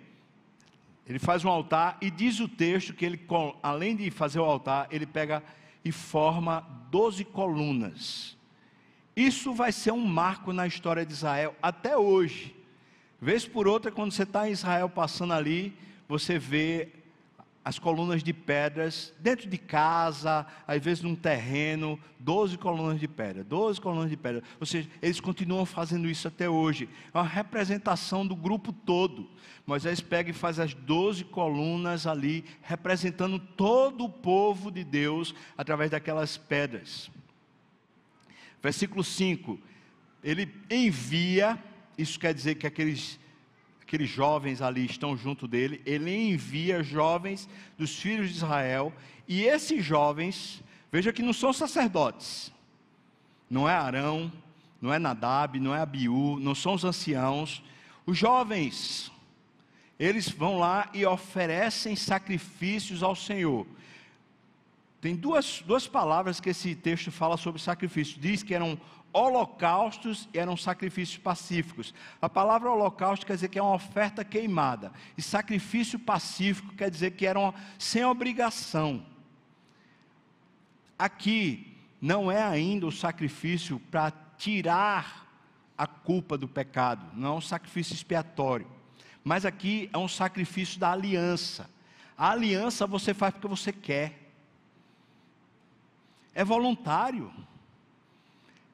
Ele 1.07 1.19
faz 1.19 1.45
um 1.45 1.51
altar 1.51 1.99
e 2.01 2.11
diz 2.11 2.41
o 2.41 2.49
texto 2.49 2.95
que 2.95 3.05
ele, 3.05 3.21
além 3.63 3.95
de 3.95 4.11
fazer 4.11 4.39
o 4.39 4.45
altar, 4.45 4.89
ele 4.91 5.05
pega 5.05 5.43
e 5.85 5.93
forma 5.93 6.67
doze 6.91 7.27
colunas. 7.27 8.40
Isso 9.17 9.53
vai 9.53 9.73
ser 9.73 9.93
um 9.93 10.05
marco 10.05 10.53
na 10.53 10.67
história 10.67 11.05
de 11.05 11.13
Israel 11.13 11.55
até 11.63 11.97
hoje. 11.97 12.57
Vez 13.21 13.47
por 13.47 13.69
outra, 13.69 13.91
quando 13.91 14.13
você 14.13 14.23
está 14.23 14.49
em 14.49 14.53
Israel 14.53 14.89
passando 14.89 15.35
ali, 15.35 15.77
você 16.09 16.39
vê 16.39 16.89
as 17.63 17.79
colunas 17.79 18.23
de 18.23 18.33
pedras 18.33 19.13
dentro 19.19 19.49
de 19.49 19.59
casa, 19.59 20.47
às 20.67 20.83
vezes 20.83 21.03
num 21.03 21.15
terreno, 21.15 22.01
12 22.19 22.57
colunas 22.57 22.99
de 22.99 23.07
pedra, 23.07 23.45
12 23.45 23.81
colunas 23.81 24.09
de 24.09 24.17
pedra. 24.17 24.43
Ou 24.59 24.65
seja, 24.65 24.89
eles 25.03 25.21
continuam 25.21 25.67
fazendo 25.67 26.09
isso 26.09 26.27
até 26.27 26.49
hoje. 26.49 26.89
É 27.13 27.19
uma 27.19 27.27
representação 27.27 28.27
do 28.27 28.35
grupo 28.35 28.73
todo. 28.73 29.29
Moisés 29.67 30.01
pega 30.01 30.31
e 30.31 30.35
faz 30.35 30.59
as 30.59 30.73
12 30.73 31.25
colunas 31.25 32.07
ali, 32.07 32.45
representando 32.63 33.39
todo 33.39 34.05
o 34.05 34.09
povo 34.09 34.71
de 34.71 34.83
Deus 34.83 35.35
através 35.57 35.91
daquelas 35.91 36.39
pedras. 36.39 37.11
Versículo 38.63 39.03
5. 39.03 39.59
Ele 40.23 40.53
envia, 40.71 41.59
isso 41.97 42.19
quer 42.19 42.35
dizer 42.35 42.57
que 42.57 42.67
aqueles 42.67 43.19
aqueles 43.91 44.09
jovens 44.09 44.63
ali 44.63 44.87
estão 44.87 45.17
junto 45.17 45.49
dele, 45.49 45.83
ele 45.85 46.15
envia 46.15 46.81
jovens 46.81 47.49
dos 47.77 47.99
filhos 47.99 48.31
de 48.31 48.37
Israel, 48.37 48.93
e 49.27 49.43
esses 49.43 49.85
jovens, 49.85 50.63
veja 50.93 51.13
que 51.13 51.23
não 51.23 51.33
são 51.33 51.53
sacerdotes, 51.53 52.53
não 53.51 53.69
é 53.69 53.75
Arão, 53.75 54.31
não 54.81 54.95
é 54.95 54.99
Nadab, 55.01 55.59
não 55.59 55.75
é 55.75 55.81
Abiú, 55.81 56.39
não 56.39 56.55
são 56.55 56.75
os 56.75 56.85
anciãos, 56.85 57.65
os 58.07 58.17
jovens, 58.17 59.11
eles 59.99 60.29
vão 60.29 60.57
lá 60.57 60.89
e 60.95 61.05
oferecem 61.05 61.97
sacrifícios 61.97 63.03
ao 63.03 63.17
Senhor. 63.17 63.67
Tem 65.01 65.17
duas, 65.17 65.63
duas 65.67 65.87
palavras 65.87 66.41
que 66.41 66.51
esse 66.51 66.75
texto 66.75 67.11
fala 67.11 67.37
sobre 67.37 67.61
sacrifício. 67.61 68.21
Diz 68.21 68.43
que 68.43 68.55
eram 68.55 68.79
holocaustos 69.13 70.29
eram 70.33 70.57
sacrifícios 70.57 71.19
pacíficos. 71.19 71.95
A 72.21 72.29
palavra 72.29 72.71
holocausto 72.71 73.27
quer 73.27 73.35
dizer 73.35 73.49
que 73.49 73.59
é 73.59 73.63
uma 73.63 73.75
oferta 73.75 74.25
queimada. 74.25 74.93
E 75.17 75.23
sacrifício 75.23 75.99
pacífico 75.99 76.75
quer 76.75 76.91
dizer 76.91 77.13
que 77.13 77.27
eram 77.27 77.53
sem 77.79 78.05
obrigação. 78.05 79.05
Aqui 80.99 81.77
não 82.01 82.31
é 82.31 82.43
ainda 82.43 82.87
o 82.87 82.93
sacrifício 82.93 83.81
para 83.91 84.13
tirar 84.37 85.27
a 85.77 85.87
culpa 85.87 86.37
do 86.37 86.47
pecado, 86.47 87.07
não 87.15 87.35
é 87.35 87.37
um 87.39 87.41
sacrifício 87.41 87.95
expiatório. 87.95 88.67
Mas 89.25 89.47
aqui 89.47 89.89
é 89.93 89.99
um 89.99 90.09
sacrifício 90.09 90.79
da 90.79 90.93
aliança. 90.93 91.69
A 92.17 92.31
aliança 92.31 92.87
você 92.87 93.15
faz 93.15 93.33
porque 93.33 93.49
você 93.49 93.73
quer. 93.73 94.20
É 96.35 96.45
voluntário. 96.45 97.33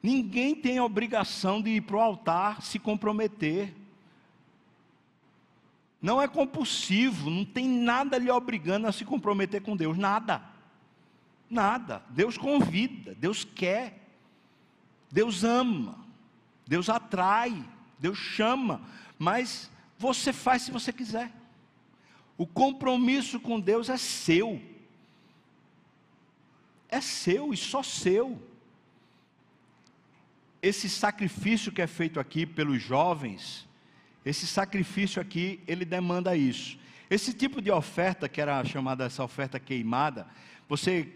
Ninguém 0.01 0.55
tem 0.55 0.77
a 0.77 0.85
obrigação 0.85 1.61
de 1.61 1.71
ir 1.71 1.81
para 1.81 1.97
o 1.97 2.01
altar 2.01 2.61
se 2.61 2.79
comprometer. 2.79 3.73
Não 6.01 6.21
é 6.21 6.27
compulsivo, 6.27 7.29
não 7.29 7.43
tem 7.43 7.67
nada 7.67 8.17
lhe 8.17 8.29
obrigando 8.29 8.87
a 8.87 8.91
se 8.91 9.03
comprometer 9.03 9.61
com 9.61 9.75
Deus, 9.75 9.97
nada. 9.97 10.41
Nada. 11.49 12.03
Deus 12.09 12.37
convida, 12.37 13.15
Deus 13.15 13.43
quer, 13.43 14.07
Deus 15.11 15.43
ama, 15.43 15.97
Deus 16.67 16.89
atrai, 16.89 17.65
Deus 17.97 18.17
chama, 18.17 18.81
mas 19.17 19.71
você 19.97 20.31
faz 20.31 20.61
se 20.61 20.71
você 20.71 20.93
quiser. 20.93 21.31
O 22.37 22.45
compromisso 22.45 23.39
com 23.39 23.59
Deus 23.59 23.89
é 23.89 23.97
seu. 23.97 24.61
É 26.89 27.01
seu 27.01 27.53
e 27.53 27.57
só 27.57 27.83
seu 27.83 28.41
esse 30.61 30.89
sacrifício 30.89 31.71
que 31.71 31.81
é 31.81 31.87
feito 31.87 32.19
aqui 32.19 32.45
pelos 32.45 32.81
jovens, 32.81 33.67
esse 34.25 34.45
sacrifício 34.47 35.21
aqui, 35.21 35.61
ele 35.67 35.85
demanda 35.85 36.35
isso. 36.35 36.77
Esse 37.09 37.33
tipo 37.33 37.61
de 37.61 37.71
oferta, 37.71 38.27
que 38.27 38.41
era 38.41 38.63
chamada 38.65 39.05
essa 39.05 39.23
oferta 39.23 39.59
queimada, 39.59 40.27
você 40.67 41.07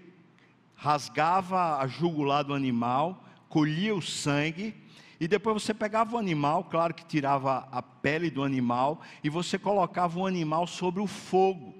rasgava 0.76 1.80
a 1.80 1.88
jugular 1.88 2.44
do 2.44 2.54
animal, 2.54 3.26
colhia 3.50 3.94
o 3.94 4.02
sangue, 4.02 4.74
e 5.20 5.28
depois 5.28 5.62
você 5.62 5.74
pegava 5.74 6.16
o 6.16 6.20
animal, 6.20 6.64
claro 6.64 6.94
que 6.94 7.06
tirava 7.06 7.68
a 7.72 7.82
pele 7.82 8.30
do 8.30 8.44
animal, 8.44 9.02
e 9.24 9.30
você 9.30 9.60
colocava 9.60 10.18
o 10.18 10.26
animal 10.26 10.66
sobre 10.66 11.02
o 11.02 11.08
fogo. 11.08 11.76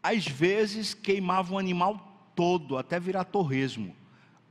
Às 0.00 0.26
vezes 0.26 0.94
queimava 0.94 1.54
o 1.54 1.58
animal 1.58 2.07
todo, 2.38 2.78
até 2.78 3.00
virar 3.00 3.24
torresmo 3.24 3.96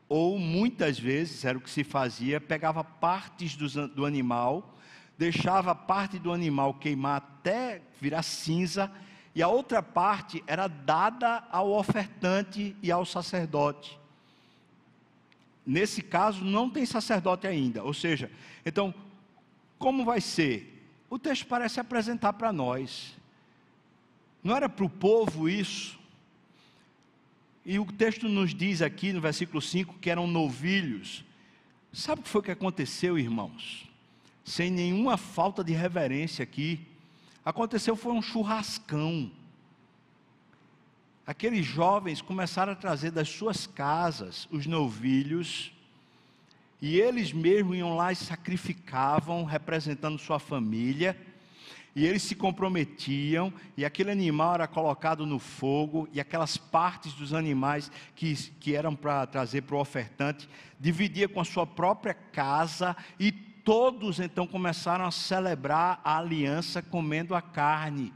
ou 0.10 0.40
muitas 0.40 0.98
vezes, 0.98 1.44
era 1.44 1.58
o 1.58 1.62
que 1.62 1.70
se 1.70 1.84
fazia, 1.84 2.40
pegava 2.40 2.84
partes 2.84 3.56
do, 3.56 3.88
do 3.88 4.06
animal, 4.06 4.76
deixava 5.18 5.76
parte 5.76 6.18
do 6.18 6.32
animal 6.32 6.74
queimar 6.74 7.18
até 7.18 7.82
virar 8.00 8.24
cinza, 8.24 8.92
e 9.36 9.42
a 9.42 9.48
outra 9.48 9.84
parte 9.84 10.44
era 10.48 10.68
dada 10.68 11.44
ao 11.52 11.72
ofertante 11.72 12.76
e 12.82 12.92
ao 12.92 13.06
sacerdote. 13.06 14.00
Nesse 15.66 16.02
caso, 16.02 16.44
não 16.44 16.70
tem 16.70 16.86
sacerdote 16.86 17.46
ainda, 17.46 17.84
ou 17.84 17.94
seja, 17.94 18.32
então, 18.66 18.94
como 19.78 20.06
vai 20.06 20.22
ser? 20.22 20.90
O 21.10 21.20
texto 21.20 21.46
parece 21.46 21.80
apresentar 21.80 22.34
para 22.34 22.54
nós. 22.54 23.16
Não 24.42 24.56
era 24.56 24.70
para 24.70 24.86
o 24.86 24.90
povo 24.90 25.50
isso, 25.50 26.00
e 27.70 27.78
o 27.80 27.86
texto 27.86 28.30
nos 28.30 28.56
diz 28.56 28.82
aqui 28.82 29.12
no 29.12 29.20
versículo 29.20 29.62
5 29.62 29.96
que 30.00 30.10
eram 30.10 30.26
novilhos. 30.26 31.26
Sabe 31.92 32.22
o 32.22 32.24
que 32.24 32.30
foi 32.30 32.42
que 32.42 32.52
aconteceu, 32.52 33.20
irmãos? 33.20 33.92
Sem 34.46 34.72
nenhuma 34.72 35.18
falta 35.18 35.66
de 35.66 35.74
reverência 35.74 36.44
aqui. 36.44 36.80
Aconteceu 37.44 37.98
foi 37.98 38.14
um 38.14 38.22
churrascão. 38.22 39.30
Aqueles 41.26 41.66
jovens 41.66 42.22
começaram 42.22 42.72
a 42.72 42.76
trazer 42.76 43.12
das 43.12 43.28
suas 43.28 43.68
casas 43.68 44.48
os 44.50 44.66
novilhos, 44.66 45.74
e 46.82 46.98
eles 47.02 47.34
mesmos 47.34 47.76
iam 47.76 47.98
lá 47.98 48.14
e 48.14 48.16
sacrificavam, 48.16 49.44
representando 49.44 50.18
sua 50.18 50.40
família 50.40 51.20
e 51.98 52.06
eles 52.06 52.22
se 52.22 52.36
comprometiam, 52.36 53.52
e 53.76 53.84
aquele 53.84 54.12
animal 54.12 54.54
era 54.54 54.68
colocado 54.68 55.26
no 55.26 55.40
fogo, 55.40 56.08
e 56.14 56.22
aquelas 56.22 56.56
partes 56.56 57.12
dos 57.14 57.34
animais 57.34 57.92
que, 58.16 58.36
que 58.60 58.76
eram 58.76 58.96
para 58.96 59.26
trazer 59.26 59.64
para 59.64 59.76
o 59.76 59.80
ofertante, 59.80 60.48
dividia 60.80 61.28
com 61.28 61.42
a 61.42 61.44
sua 61.44 61.66
própria 61.66 62.14
casa, 62.14 62.96
e 63.20 63.32
todos 63.32 64.20
então 64.20 64.46
começaram 64.46 65.08
a 65.08 65.12
celebrar 65.12 66.00
a 66.04 66.20
aliança 66.20 66.84
comendo 66.84 67.34
a 67.34 67.42
carne. 67.42 68.14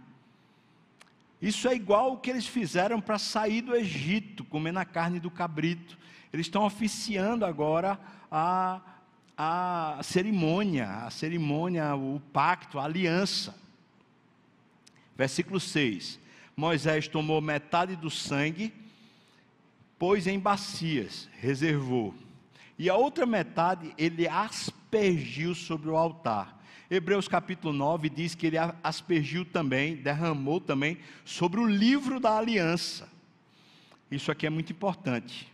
Isso 1.42 1.68
é 1.68 1.74
igual 1.74 2.14
o 2.14 2.18
que 2.18 2.30
eles 2.30 2.46
fizeram 2.46 3.02
para 3.02 3.18
sair 3.18 3.62
do 3.62 3.76
Egito, 3.76 4.44
comendo 4.44 4.78
a 4.78 4.86
carne 4.86 5.20
do 5.20 5.32
cabrito. 5.32 5.98
Eles 6.32 6.46
estão 6.46 6.68
oficiando 6.68 7.44
agora 7.44 8.00
a, 8.32 8.80
a 9.36 10.00
cerimônia, 10.04 10.88
a 10.88 11.10
cerimônia, 11.10 11.96
o 11.96 12.22
pacto, 12.32 12.78
a 12.78 12.86
aliança. 12.86 13.60
Versículo 15.16 15.60
6: 15.60 16.20
Moisés 16.56 17.08
tomou 17.08 17.42
metade 17.42 17.96
do 17.96 18.10
sangue, 18.10 18.74
pôs 19.98 20.28
em 20.28 20.40
bacias, 20.40 21.30
reservou, 21.40 22.14
e 22.78 22.90
a 22.90 22.96
outra 22.96 23.26
metade 23.26 23.94
ele 23.98 24.28
aspergiu 24.28 25.54
sobre 25.54 25.90
o 25.90 25.96
altar. 25.96 26.60
Hebreus 26.90 27.28
capítulo 27.28 27.72
9 27.72 28.10
diz 28.10 28.36
que 28.36 28.48
ele 28.48 28.58
aspergiu 28.84 29.46
também, 29.46 29.96
derramou 29.96 30.60
também 30.60 30.98
sobre 31.24 31.60
o 31.60 31.66
livro 31.66 32.20
da 32.20 32.38
aliança. 32.38 33.08
Isso 34.12 34.30
aqui 34.30 34.46
é 34.46 34.50
muito 34.50 34.74
importante, 34.74 35.48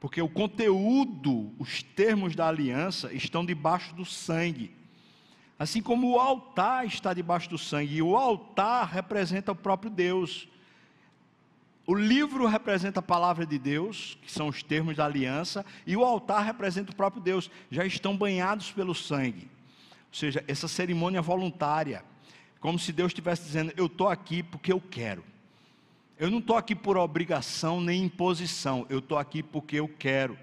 porque 0.00 0.22
o 0.22 0.28
conteúdo, 0.28 1.52
os 1.58 1.82
termos 1.82 2.34
da 2.34 2.48
aliança 2.48 3.12
estão 3.12 3.44
debaixo 3.44 3.94
do 3.94 4.06
sangue. 4.06 4.70
Assim 5.58 5.80
como 5.80 6.10
o 6.10 6.18
altar 6.18 6.84
está 6.86 7.14
debaixo 7.14 7.48
do 7.48 7.58
sangue, 7.58 7.96
e 7.96 8.02
o 8.02 8.16
altar 8.16 8.88
representa 8.88 9.52
o 9.52 9.56
próprio 9.56 9.90
Deus. 9.90 10.48
O 11.86 11.94
livro 11.94 12.46
representa 12.46 13.00
a 13.00 13.02
palavra 13.02 13.46
de 13.46 13.58
Deus, 13.58 14.18
que 14.22 14.32
são 14.32 14.48
os 14.48 14.62
termos 14.62 14.96
da 14.96 15.04
aliança, 15.04 15.64
e 15.86 15.96
o 15.96 16.04
altar 16.04 16.44
representa 16.44 16.92
o 16.92 16.96
próprio 16.96 17.22
Deus, 17.22 17.50
já 17.70 17.84
estão 17.84 18.16
banhados 18.16 18.72
pelo 18.72 18.94
sangue. 18.94 19.48
Ou 20.08 20.14
seja, 20.18 20.44
essa 20.48 20.66
cerimônia 20.66 21.22
voluntária, 21.22 22.04
como 22.58 22.78
se 22.78 22.92
Deus 22.92 23.10
estivesse 23.10 23.42
dizendo: 23.42 23.72
Eu 23.76 23.86
estou 23.86 24.08
aqui 24.08 24.42
porque 24.42 24.72
eu 24.72 24.80
quero. 24.80 25.24
Eu 26.18 26.30
não 26.30 26.38
estou 26.38 26.56
aqui 26.56 26.74
por 26.74 26.96
obrigação 26.96 27.80
nem 27.80 28.04
imposição, 28.04 28.86
eu 28.88 29.00
estou 29.00 29.18
aqui 29.18 29.42
porque 29.42 29.78
eu 29.78 29.88
quero. 29.88 30.38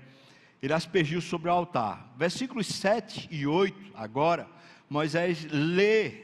Ele 0.62 0.74
aspergiu 0.74 1.22
sobre 1.22 1.50
o 1.50 1.54
altar. 1.54 2.14
Versículos 2.18 2.68
7 2.68 3.28
e 3.32 3.48
8, 3.48 3.94
agora 3.96 4.48
Moisés 4.92 5.48
lê. 5.50 6.16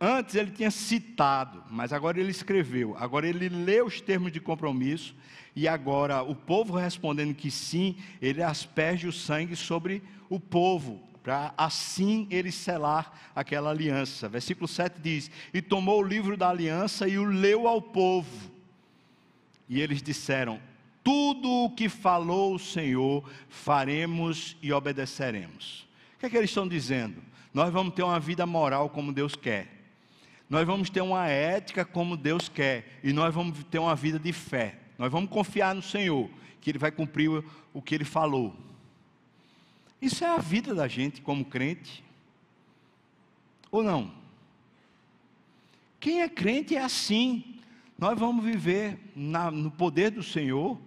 Antes 0.00 0.36
ele 0.36 0.52
tinha 0.52 0.70
citado, 0.70 1.64
mas 1.68 1.92
agora 1.92 2.20
ele 2.20 2.30
escreveu. 2.30 2.96
Agora 2.96 3.26
ele 3.26 3.48
lê 3.48 3.82
os 3.82 4.00
termos 4.00 4.30
de 4.30 4.40
compromisso. 4.40 5.12
E 5.56 5.66
agora 5.66 6.22
o 6.22 6.36
povo 6.36 6.76
respondendo 6.76 7.34
que 7.34 7.50
sim, 7.50 7.96
ele 8.20 8.44
asperge 8.44 9.08
o 9.08 9.12
sangue 9.12 9.56
sobre 9.56 10.04
o 10.30 10.38
povo, 10.38 11.02
para 11.20 11.52
assim 11.58 12.28
ele 12.30 12.52
selar 12.52 13.32
aquela 13.34 13.70
aliança. 13.70 14.28
Versículo 14.28 14.68
7 14.68 15.00
diz: 15.02 15.28
E 15.52 15.60
tomou 15.60 16.00
o 16.00 16.06
livro 16.06 16.36
da 16.36 16.48
aliança 16.48 17.08
e 17.08 17.18
o 17.18 17.24
leu 17.24 17.66
ao 17.66 17.82
povo. 17.82 18.52
E 19.68 19.80
eles 19.80 20.00
disseram: 20.00 20.60
Tudo 21.02 21.50
o 21.64 21.70
que 21.70 21.88
falou 21.88 22.54
o 22.54 22.58
Senhor, 22.60 23.28
faremos 23.48 24.56
e 24.62 24.72
obedeceremos. 24.72 25.88
O 26.14 26.20
que 26.20 26.26
é 26.26 26.30
que 26.30 26.36
eles 26.36 26.50
estão 26.50 26.68
dizendo? 26.68 27.31
Nós 27.52 27.72
vamos 27.72 27.94
ter 27.94 28.02
uma 28.02 28.18
vida 28.18 28.46
moral 28.46 28.88
como 28.88 29.12
Deus 29.12 29.34
quer. 29.36 29.68
Nós 30.48 30.66
vamos 30.66 30.90
ter 30.90 31.00
uma 31.00 31.26
ética 31.28 31.84
como 31.84 32.16
Deus 32.16 32.48
quer. 32.48 33.00
E 33.02 33.12
nós 33.12 33.34
vamos 33.34 33.62
ter 33.64 33.78
uma 33.78 33.94
vida 33.94 34.18
de 34.18 34.32
fé. 34.32 34.78
Nós 34.98 35.10
vamos 35.10 35.30
confiar 35.30 35.74
no 35.74 35.82
Senhor, 35.82 36.28
que 36.60 36.70
Ele 36.70 36.78
vai 36.78 36.90
cumprir 36.90 37.42
o 37.72 37.82
que 37.82 37.94
Ele 37.94 38.04
falou. 38.04 38.54
Isso 40.00 40.24
é 40.24 40.28
a 40.28 40.38
vida 40.38 40.74
da 40.74 40.88
gente 40.88 41.20
como 41.20 41.44
crente. 41.44 42.04
Ou 43.70 43.82
não? 43.82 44.12
Quem 46.00 46.22
é 46.22 46.28
crente 46.28 46.76
é 46.76 46.82
assim. 46.82 47.60
Nós 47.98 48.18
vamos 48.18 48.44
viver 48.44 48.98
na, 49.14 49.50
no 49.50 49.70
poder 49.70 50.10
do 50.10 50.22
Senhor. 50.22 50.78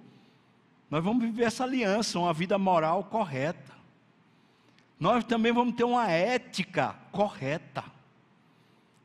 Nós 0.90 1.04
vamos 1.04 1.24
viver 1.24 1.44
essa 1.46 1.64
aliança, 1.64 2.20
uma 2.20 2.34
vida 2.34 2.58
moral 2.58 3.06
correta. 3.06 3.75
Nós 5.00 5.24
também 5.24 5.52
vamos 5.52 5.76
ter 5.76 5.84
uma 5.84 6.10
ética 6.10 6.96
correta. 7.12 7.84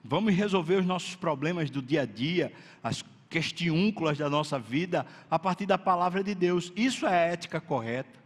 Vamos 0.02 0.34
resolver 0.34 0.76
os 0.76 0.86
nossos 0.86 1.14
problemas 1.14 1.70
do 1.70 1.82
dia 1.82 2.02
a 2.02 2.06
dia, 2.06 2.52
as 2.82 3.04
questiúnculas 3.28 4.18
da 4.18 4.30
nossa 4.30 4.58
vida, 4.58 5.06
a 5.30 5.38
partir 5.38 5.66
da 5.66 5.78
palavra 5.78 6.22
de 6.22 6.34
Deus. 6.34 6.72
Isso 6.74 7.06
é 7.06 7.10
a 7.10 7.32
ética 7.32 7.60
correta. 7.60 8.18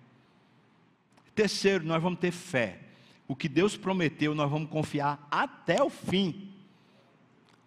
Terceiro, 1.34 1.84
nós 1.84 2.02
vamos 2.02 2.20
ter 2.20 2.30
fé. 2.30 2.78
O 3.26 3.34
que 3.34 3.48
Deus 3.48 3.76
prometeu, 3.76 4.34
nós 4.34 4.50
vamos 4.50 4.68
confiar 4.68 5.26
até 5.30 5.82
o 5.82 5.90
fim. 5.90 6.52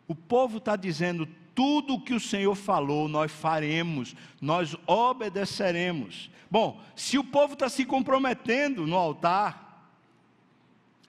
O 0.08 0.16
povo 0.16 0.58
está 0.58 0.76
dizendo: 0.76 1.28
tudo 1.54 1.96
o 1.96 2.02
que 2.02 2.14
o 2.14 2.20
Senhor 2.20 2.56
falou, 2.56 3.08
nós 3.10 3.32
faremos, 3.32 4.16
nós 4.40 4.76
obedeceremos. 4.86 6.30
Bom, 6.50 6.82
se 6.96 7.18
o 7.18 7.24
povo 7.24 7.54
está 7.54 7.68
se 7.68 7.84
comprometendo 7.84 8.88
no 8.88 8.96
altar, 8.96 9.67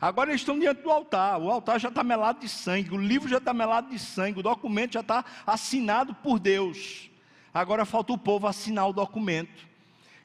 agora 0.01 0.31
eles 0.31 0.41
estão 0.41 0.59
diante 0.59 0.83
do 0.83 0.91
altar, 0.91 1.41
o 1.41 1.51
altar 1.51 1.81
já 1.81 1.89
está 1.89 2.05
melado 2.05 2.41
de 2.41 2.49
sangue, 2.49 2.95
o 2.95 2.99
livro 2.99 3.29
já 3.29 3.39
está 3.39 3.53
melado 3.53 3.91
de 3.91 3.99
sangue, 3.99 4.41
o 4.41 4.43
documento 4.43 4.95
já 4.95 5.01
está 5.01 5.25
assinado 5.47 6.15
por 6.15 6.39
Deus. 6.39 7.11
Agora 7.53 7.85
falta 7.85 8.13
o 8.13 8.19
povo 8.19 8.47
assinar 8.47 8.89
o 8.89 8.93
documento. 8.93 9.67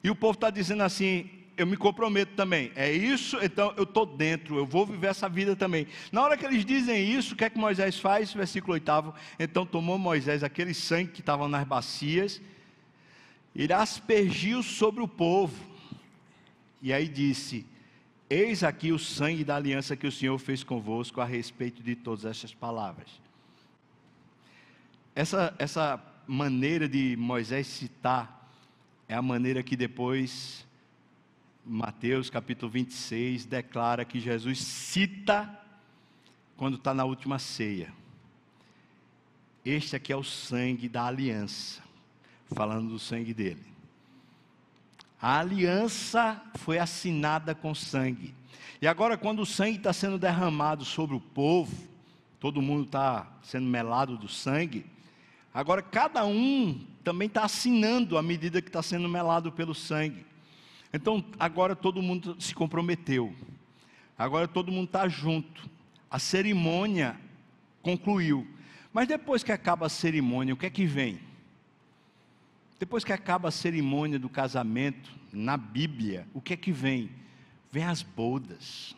E 0.02 0.10
o 0.10 0.14
povo 0.14 0.34
está 0.34 0.50
dizendo 0.50 0.82
assim: 0.82 1.28
eu 1.56 1.66
me 1.66 1.76
comprometo 1.76 2.34
também. 2.34 2.72
É 2.74 2.90
isso, 2.92 3.38
então 3.42 3.72
eu 3.76 3.84
estou 3.84 4.04
dentro, 4.04 4.56
eu 4.56 4.66
vou 4.66 4.84
viver 4.86 5.08
essa 5.08 5.28
vida 5.28 5.54
também. 5.56 5.86
Na 6.10 6.22
hora 6.22 6.36
que 6.36 6.44
eles 6.44 6.64
dizem 6.64 7.04
isso, 7.04 7.34
o 7.34 7.36
que 7.36 7.44
é 7.44 7.50
que 7.50 7.58
Moisés 7.58 7.98
faz? 7.98 8.32
Versículo 8.32 8.74
8. 8.74 9.14
Então 9.38 9.64
tomou 9.64 9.98
Moisés 9.98 10.42
aquele 10.42 10.74
sangue 10.74 11.12
que 11.12 11.20
estava 11.20 11.48
nas 11.48 11.66
bacias, 11.66 12.40
e 13.54 13.72
aspergiu 13.72 14.62
sobre 14.62 15.02
o 15.02 15.08
povo. 15.08 15.54
E 16.82 16.92
aí 16.92 17.08
disse: 17.08 17.66
Eis 18.28 18.64
aqui 18.64 18.90
o 18.90 18.98
sangue 18.98 19.44
da 19.44 19.56
aliança 19.56 19.96
que 19.96 20.06
o 20.06 20.12
Senhor 20.12 20.38
fez 20.38 20.64
convosco 20.64 21.20
a 21.20 21.24
respeito 21.24 21.82
de 21.82 21.94
todas 21.94 22.24
essas 22.24 22.54
palavras. 22.54 23.08
Essa, 25.14 25.54
essa 25.58 26.02
maneira 26.26 26.88
de 26.88 27.16
Moisés 27.16 27.66
citar 27.66 28.50
é 29.06 29.14
a 29.14 29.22
maneira 29.22 29.62
que 29.62 29.76
depois 29.76 30.66
Mateus 31.64 32.30
capítulo 32.30 32.72
26 32.72 33.44
declara 33.44 34.04
que 34.04 34.18
Jesus 34.18 34.58
cita 34.58 35.60
quando 36.56 36.76
está 36.76 36.94
na 36.94 37.04
última 37.04 37.38
ceia. 37.38 37.92
Este 39.64 39.96
aqui 39.96 40.12
é 40.12 40.16
o 40.16 40.24
sangue 40.24 40.88
da 40.88 41.06
aliança, 41.06 41.82
falando 42.54 42.88
do 42.88 42.98
sangue 42.98 43.32
dele. 43.32 43.73
A 45.20 45.38
aliança 45.38 46.40
foi 46.56 46.78
assinada 46.78 47.54
com 47.54 47.74
sangue. 47.74 48.34
E 48.80 48.86
agora, 48.86 49.16
quando 49.16 49.40
o 49.40 49.46
sangue 49.46 49.78
está 49.78 49.92
sendo 49.92 50.18
derramado 50.18 50.84
sobre 50.84 51.16
o 51.16 51.20
povo, 51.20 51.74
todo 52.38 52.60
mundo 52.60 52.84
está 52.84 53.26
sendo 53.42 53.66
melado 53.66 54.18
do 54.18 54.28
sangue. 54.28 54.84
Agora, 55.52 55.80
cada 55.80 56.26
um 56.26 56.84
também 57.02 57.26
está 57.26 57.44
assinando 57.44 58.18
à 58.18 58.22
medida 58.22 58.60
que 58.60 58.68
está 58.68 58.82
sendo 58.82 59.08
melado 59.08 59.50
pelo 59.52 59.74
sangue. 59.74 60.26
Então, 60.92 61.24
agora 61.38 61.74
todo 61.74 62.02
mundo 62.02 62.36
se 62.38 62.54
comprometeu. 62.54 63.34
Agora 64.18 64.46
todo 64.46 64.70
mundo 64.70 64.86
está 64.86 65.08
junto. 65.08 65.68
A 66.10 66.18
cerimônia 66.18 67.18
concluiu. 67.82 68.46
Mas 68.92 69.08
depois 69.08 69.42
que 69.42 69.50
acaba 69.50 69.86
a 69.86 69.88
cerimônia, 69.88 70.54
o 70.54 70.56
que 70.56 70.66
é 70.66 70.70
que 70.70 70.86
vem? 70.86 71.18
Depois 72.78 73.04
que 73.04 73.12
acaba 73.12 73.48
a 73.48 73.52
cerimônia 73.52 74.18
do 74.18 74.28
casamento, 74.28 75.10
na 75.32 75.56
Bíblia, 75.56 76.26
o 76.32 76.40
que 76.40 76.54
é 76.54 76.56
que 76.56 76.72
vem? 76.72 77.10
Vem 77.70 77.84
as 77.84 78.02
bodas. 78.02 78.96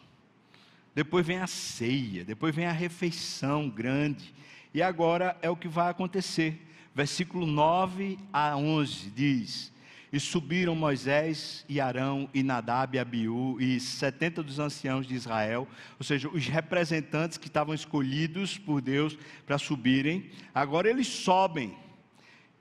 Depois 0.94 1.26
vem 1.26 1.38
a 1.38 1.46
ceia, 1.46 2.24
depois 2.24 2.54
vem 2.54 2.66
a 2.66 2.72
refeição 2.72 3.68
grande. 3.68 4.34
E 4.72 4.82
agora 4.82 5.36
é 5.42 5.50
o 5.50 5.56
que 5.56 5.68
vai 5.68 5.90
acontecer. 5.90 6.66
Versículo 6.94 7.46
9 7.46 8.18
a 8.32 8.56
11 8.56 9.10
diz: 9.10 9.72
e 10.12 10.20
subiram 10.20 10.74
Moisés 10.74 11.64
e 11.68 11.80
Arão 11.80 12.28
e 12.32 12.42
Nadab 12.42 12.96
e 12.96 12.98
Abiú 12.98 13.60
e 13.60 13.78
setenta 13.80 14.42
dos 14.42 14.58
anciãos 14.58 15.06
de 15.06 15.14
Israel, 15.14 15.68
ou 15.98 16.04
seja, 16.04 16.28
os 16.28 16.46
representantes 16.46 17.36
que 17.36 17.48
estavam 17.48 17.74
escolhidos 17.74 18.56
por 18.56 18.80
Deus 18.80 19.18
para 19.44 19.58
subirem. 19.58 20.30
Agora 20.54 20.88
eles 20.88 21.06
sobem. 21.06 21.76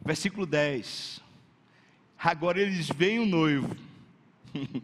Versículo 0.04 0.46
10. 0.46 1.22
Agora 2.18 2.60
eles 2.60 2.90
veem 2.90 3.20
o 3.20 3.26
noivo. 3.26 3.76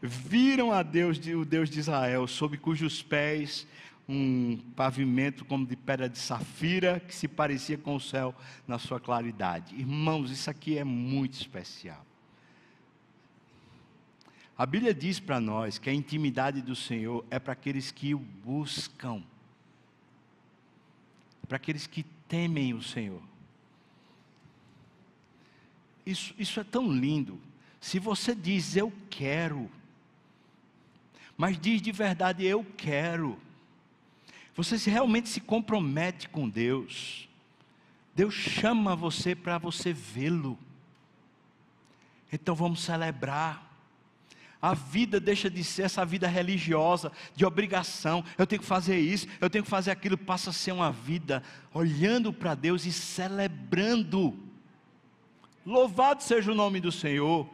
Viram 0.00 0.70
a 0.70 0.82
Deus, 0.82 1.18
o 1.18 1.44
Deus 1.44 1.70
de 1.70 1.80
Israel, 1.80 2.26
sob 2.26 2.58
cujos 2.58 3.02
pés 3.02 3.66
um 4.08 4.58
pavimento 4.76 5.44
como 5.44 5.66
de 5.66 5.76
pedra 5.76 6.08
de 6.08 6.18
safira, 6.18 7.00
que 7.00 7.14
se 7.14 7.26
parecia 7.26 7.78
com 7.78 7.96
o 7.96 8.00
céu 8.00 8.34
na 8.66 8.78
sua 8.78 9.00
claridade. 9.00 9.74
Irmãos, 9.74 10.30
isso 10.30 10.50
aqui 10.50 10.76
é 10.76 10.84
muito 10.84 11.34
especial. 11.34 12.04
A 14.56 14.66
Bíblia 14.66 14.94
diz 14.94 15.18
para 15.18 15.40
nós 15.40 15.78
que 15.78 15.90
a 15.90 15.94
intimidade 15.94 16.62
do 16.62 16.76
Senhor 16.76 17.24
é 17.30 17.38
para 17.38 17.54
aqueles 17.54 17.90
que 17.90 18.14
o 18.14 18.18
buscam, 18.18 19.22
para 21.48 21.56
aqueles 21.56 21.86
que 21.86 22.04
temem 22.28 22.72
o 22.72 22.82
Senhor. 22.82 23.22
Isso, 26.04 26.34
isso 26.38 26.60
é 26.60 26.64
tão 26.64 26.90
lindo. 26.90 27.40
Se 27.80 27.98
você 27.98 28.34
diz 28.34 28.76
eu 28.76 28.92
quero, 29.10 29.70
mas 31.36 31.58
diz 31.58 31.82
de 31.82 31.92
verdade 31.92 32.44
eu 32.44 32.64
quero, 32.76 33.38
você 34.54 34.76
realmente 34.88 35.28
se 35.28 35.40
compromete 35.40 36.28
com 36.28 36.48
Deus. 36.48 37.28
Deus 38.14 38.34
chama 38.34 38.94
você 38.94 39.34
para 39.34 39.58
você 39.58 39.92
vê-lo. 39.92 40.58
Então 42.32 42.54
vamos 42.54 42.82
celebrar. 42.82 43.72
A 44.62 44.72
vida 44.72 45.20
deixa 45.20 45.50
de 45.50 45.62
ser 45.62 45.82
essa 45.82 46.06
vida 46.06 46.26
religiosa, 46.26 47.12
de 47.34 47.44
obrigação. 47.44 48.24
Eu 48.38 48.46
tenho 48.46 48.62
que 48.62 48.66
fazer 48.66 48.98
isso, 48.98 49.26
eu 49.40 49.50
tenho 49.50 49.62
que 49.62 49.68
fazer 49.68 49.90
aquilo. 49.90 50.16
Passa 50.16 50.50
a 50.50 50.52
ser 50.54 50.72
uma 50.72 50.90
vida 50.90 51.42
olhando 51.72 52.32
para 52.32 52.54
Deus 52.54 52.86
e 52.86 52.92
celebrando. 52.92 54.38
Louvado 55.64 56.22
seja 56.22 56.52
o 56.52 56.54
nome 56.54 56.80
do 56.80 56.92
Senhor. 56.92 57.48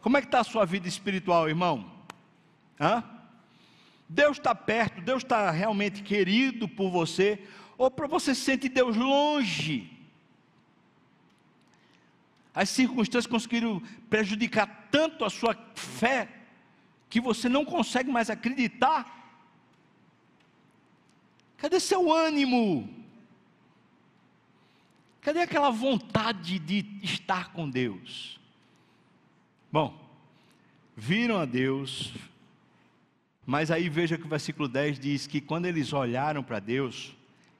Como 0.00 0.16
é 0.16 0.20
que 0.20 0.28
está 0.28 0.40
a 0.40 0.44
sua 0.44 0.64
vida 0.64 0.86
espiritual, 0.86 1.48
irmão? 1.48 1.90
Hã? 2.78 3.02
Deus 4.08 4.36
está 4.36 4.54
perto, 4.54 5.00
Deus 5.00 5.22
está 5.22 5.50
realmente 5.50 6.02
querido 6.02 6.68
por 6.68 6.90
você, 6.90 7.42
ou 7.76 7.90
para 7.90 8.06
você 8.06 8.34
sentir 8.34 8.68
Deus 8.68 8.96
longe. 8.96 9.90
As 12.54 12.68
circunstâncias 12.68 13.26
conseguiram 13.26 13.82
prejudicar 14.08 14.88
tanto 14.90 15.24
a 15.24 15.30
sua 15.30 15.56
fé, 15.74 16.28
que 17.10 17.20
você 17.20 17.48
não 17.48 17.64
consegue 17.64 18.10
mais 18.10 18.30
acreditar. 18.30 19.24
Cadê 21.56 21.80
seu 21.80 22.12
ânimo? 22.12 23.03
Cadê 25.24 25.40
aquela 25.40 25.70
vontade 25.70 26.58
de 26.58 26.84
estar 27.02 27.50
com 27.50 27.70
Deus? 27.70 28.38
Bom, 29.72 29.98
viram 30.94 31.38
a 31.38 31.46
Deus, 31.46 32.12
mas 33.46 33.70
aí 33.70 33.88
veja 33.88 34.18
que 34.18 34.26
o 34.26 34.28
versículo 34.28 34.68
10 34.68 34.98
diz 34.98 35.26
que 35.26 35.40
quando 35.40 35.64
eles 35.64 35.94
olharam 35.94 36.42
para 36.42 36.60
Deus, 36.60 37.16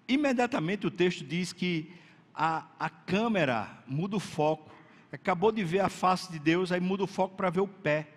imediatamente 0.06 0.86
o 0.86 0.90
texto 0.90 1.24
diz 1.24 1.54
que 1.54 1.90
a, 2.34 2.66
a 2.78 2.90
câmera 2.90 3.82
muda 3.86 4.16
o 4.16 4.20
foco. 4.20 4.70
Acabou 5.10 5.50
de 5.50 5.64
ver 5.64 5.80
a 5.80 5.88
face 5.88 6.30
de 6.30 6.38
Deus, 6.38 6.70
aí 6.70 6.80
muda 6.80 7.04
o 7.04 7.06
foco 7.06 7.34
para 7.34 7.48
ver 7.48 7.62
o 7.62 7.66
pé, 7.66 8.08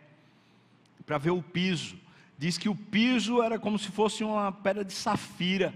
para 1.05 1.17
ver 1.17 1.31
o 1.31 1.41
piso. 1.41 1.95
diz 2.37 2.57
que 2.57 2.67
o 2.67 2.75
piso 2.75 3.41
era 3.41 3.57
como 3.57 3.79
se 3.79 3.91
fosse 3.91 4.25
uma 4.25 4.51
pedra 4.51 4.83
de 4.83 4.91
safira. 4.91 5.73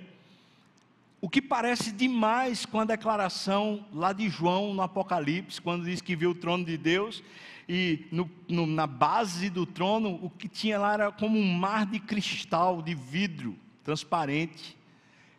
O 1.22 1.30
que 1.30 1.40
parece 1.40 1.92
demais 1.92 2.66
com 2.66 2.80
a 2.80 2.86
declaração 2.86 3.86
lá 3.94 4.12
de 4.12 4.28
João 4.28 4.74
no 4.74 4.82
Apocalipse, 4.82 5.62
quando 5.62 5.86
diz 5.86 6.02
que 6.02 6.16
viu 6.16 6.32
o 6.32 6.36
trono 6.36 6.66
de 6.66 6.76
Deus 6.76 7.24
e 7.70 8.08
no, 8.12 8.30
no, 8.50 8.66
na 8.66 8.88
base 8.88 9.48
do 9.48 9.66
trono 9.66 10.20
o 10.22 10.32
que 10.32 10.48
tinha 10.48 10.80
lá 10.80 10.94
era 10.94 11.12
como 11.12 11.38
um 11.38 11.54
mar 11.54 11.86
de 11.86 12.00
cristal, 12.00 12.82
de 12.82 12.96
vidro 12.96 13.56
transparente. 13.84 14.76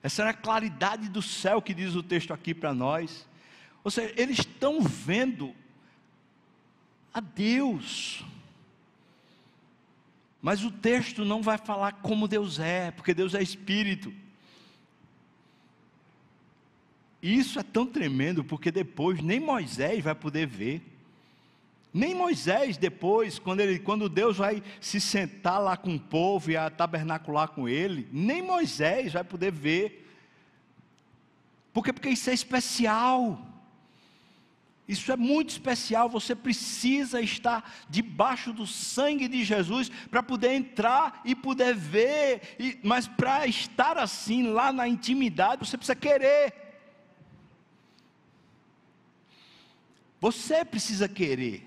Essa 0.05 0.23
era 0.23 0.31
a 0.31 0.35
claridade 0.35 1.09
do 1.09 1.21
céu 1.21 1.61
que 1.61 1.75
diz 1.75 1.97
o 1.97 2.03
texto 2.03 2.33
aqui 2.33 2.55
para 2.55 2.73
nós. 2.73 3.29
Ou 3.83 3.91
seja, 3.91 4.15
eles 4.17 4.39
estão 4.39 4.81
vendo 4.81 5.53
a 7.13 7.19
Deus. 7.21 8.25
Mas 10.41 10.65
o 10.65 10.71
texto 10.71 11.25
não 11.25 11.43
vai 11.43 11.59
falar 11.59 11.93
como 11.95 12.29
Deus 12.29 12.61
é, 12.61 12.93
porque 12.93 13.13
Deus 13.13 13.35
é 13.35 13.43
espírito. 13.43 14.22
Isso 17.23 17.61
é 17.61 17.63
tão 17.63 17.87
tremendo, 17.87 18.43
porque 18.43 18.73
depois 18.73 19.23
nem 19.23 19.39
Moisés 19.39 20.03
vai 20.03 20.15
poder 20.15 20.47
ver. 20.47 20.83
Nem 21.95 22.15
Moisés 22.15 22.77
depois, 22.77 23.39
quando, 23.39 23.61
ele, 23.61 23.79
quando 23.79 24.09
Deus 24.09 24.39
vai 24.39 24.63
se 24.81 25.01
sentar 25.01 25.61
lá 25.61 25.77
com 25.77 25.95
o 25.95 26.01
povo 26.01 26.51
e 26.51 26.57
a 26.57 26.69
tabernacular 26.69 27.49
com 27.49 27.69
ele, 27.69 28.09
nem 28.11 28.43
Moisés 28.43 29.13
vai 29.13 29.23
poder 29.23 29.53
ver. 29.53 30.11
Por 31.73 31.85
quê? 31.85 31.93
Porque 31.93 32.09
isso 32.09 32.29
é 32.29 32.35
especial. 32.35 33.39
Isso 34.89 35.13
é 35.13 35.17
muito 35.17 35.51
especial, 35.51 36.09
você 36.09 36.35
precisa 36.35 37.21
estar 37.21 37.73
debaixo 37.89 38.53
do 38.53 38.67
sangue 38.67 39.29
de 39.29 39.45
Jesus 39.45 39.89
para 40.11 40.23
poder 40.25 40.53
entrar 40.55 41.21
e 41.25 41.37
poder 41.37 41.75
ver, 41.75 42.57
e, 42.59 42.79
mas 42.83 43.07
para 43.07 43.47
estar 43.47 43.97
assim, 43.97 44.49
lá 44.49 44.73
na 44.73 44.89
intimidade, 44.89 45.65
você 45.65 45.79
precisa 45.79 45.95
querer. 45.95 46.62
Você 50.23 50.65
precisa 50.65 51.07
querer. 51.07 51.63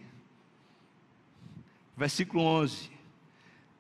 Versículo 1.96 2.42
11: 2.42 2.90